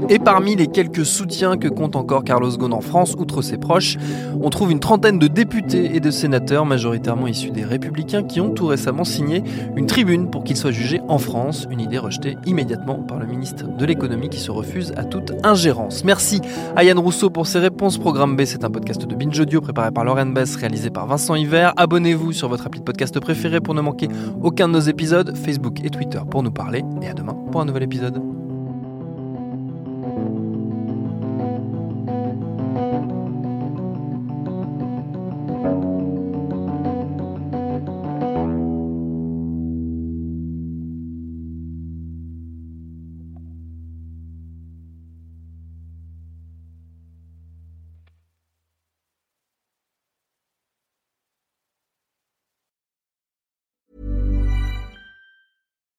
Et 0.10 0.20
parmi 0.20 0.56
les 0.56 0.68
quelques 0.68 1.06
soutiens 1.06 1.58
que 1.58 1.68
compte 1.68 1.96
encore 1.96 2.24
Carlos 2.24 2.50
Ghosn 2.58 2.74
en 2.74 2.82
France, 2.82 3.16
outre 3.18 3.42
ses 3.42 3.58
proches, 3.58 3.98
on 4.42 4.50
trouve 4.50 4.72
une 4.72 4.80
trentaine 4.80 5.20
de 5.20 5.28
députés 5.28 5.96
et 5.96 6.00
de 6.00 6.12
sénateurs, 6.12 6.66
majoritairement 6.66 7.28
issus 7.28 7.52
des 7.52 7.64
Républicains, 7.64 8.24
qui 8.24 8.40
ont 8.40 8.52
tout 8.52 8.68
récemment 8.68 9.04
signé 9.04 9.44
une 9.76 9.88
tribune 9.88 10.30
pour 10.30 10.44
qu'il 10.44 10.58
soit 10.58 10.72
jugé 10.72 11.02
en 11.08 11.18
France, 11.18 11.68
une 11.72 11.80
idée 11.80 11.98
rejetée 11.98 12.38
immédiatement 12.46 12.96
par 12.96 13.20
le 13.20 13.26
ministre 13.26 13.66
de 13.68 13.86
l'économie 13.86 14.30
qui 14.30 14.40
se 14.40 14.52
refuse 14.52 14.94
à 14.98 15.04
toute 15.04 15.34
ingérence. 15.44 16.04
Merci 16.04 16.42
à 16.76 16.84
Yann 16.84 17.00
Rousseau 17.00 17.30
pour 17.30 17.48
ses 17.48 17.60
réponses. 17.60 17.98
Programme 17.98 18.36
B, 18.36 18.46
c'est 18.46 18.64
un 18.64 18.70
podcast 18.70 19.06
de 19.06 19.16
Binge 19.16 19.40
Audio 19.40 19.62
préparé 19.62 19.92
par 19.92 20.04
Lauren 20.04 20.28
Bess, 20.28 20.56
réalisé 20.56 20.90
par 20.90 21.08
Vincent 21.08 21.36
Hiver. 21.36 21.74
Abonnez-vous 21.78 22.34
sur 22.34 22.50
votre 22.50 22.68
appli 22.68 22.80
de 22.80 22.86
podcast 22.86 23.20
préféré 23.20 23.60
pour 23.60 23.74
ne 23.74 23.82
manquer 23.82 24.08
aucun 24.42 24.68
de 24.68 24.74
nos 24.74 24.80
épisodes, 24.80 25.36
Facebook 25.36 25.80
et 25.84 25.90
Twitter 25.90 26.20
pour 26.30 26.44
nous 26.44 26.52
parler. 26.52 26.84
Et 27.02 27.08
à 27.08 27.14
demain 27.14 27.36
pour 27.52 27.62
un 27.62 27.66
nouvel 27.66 27.84
épisode. 27.84 28.45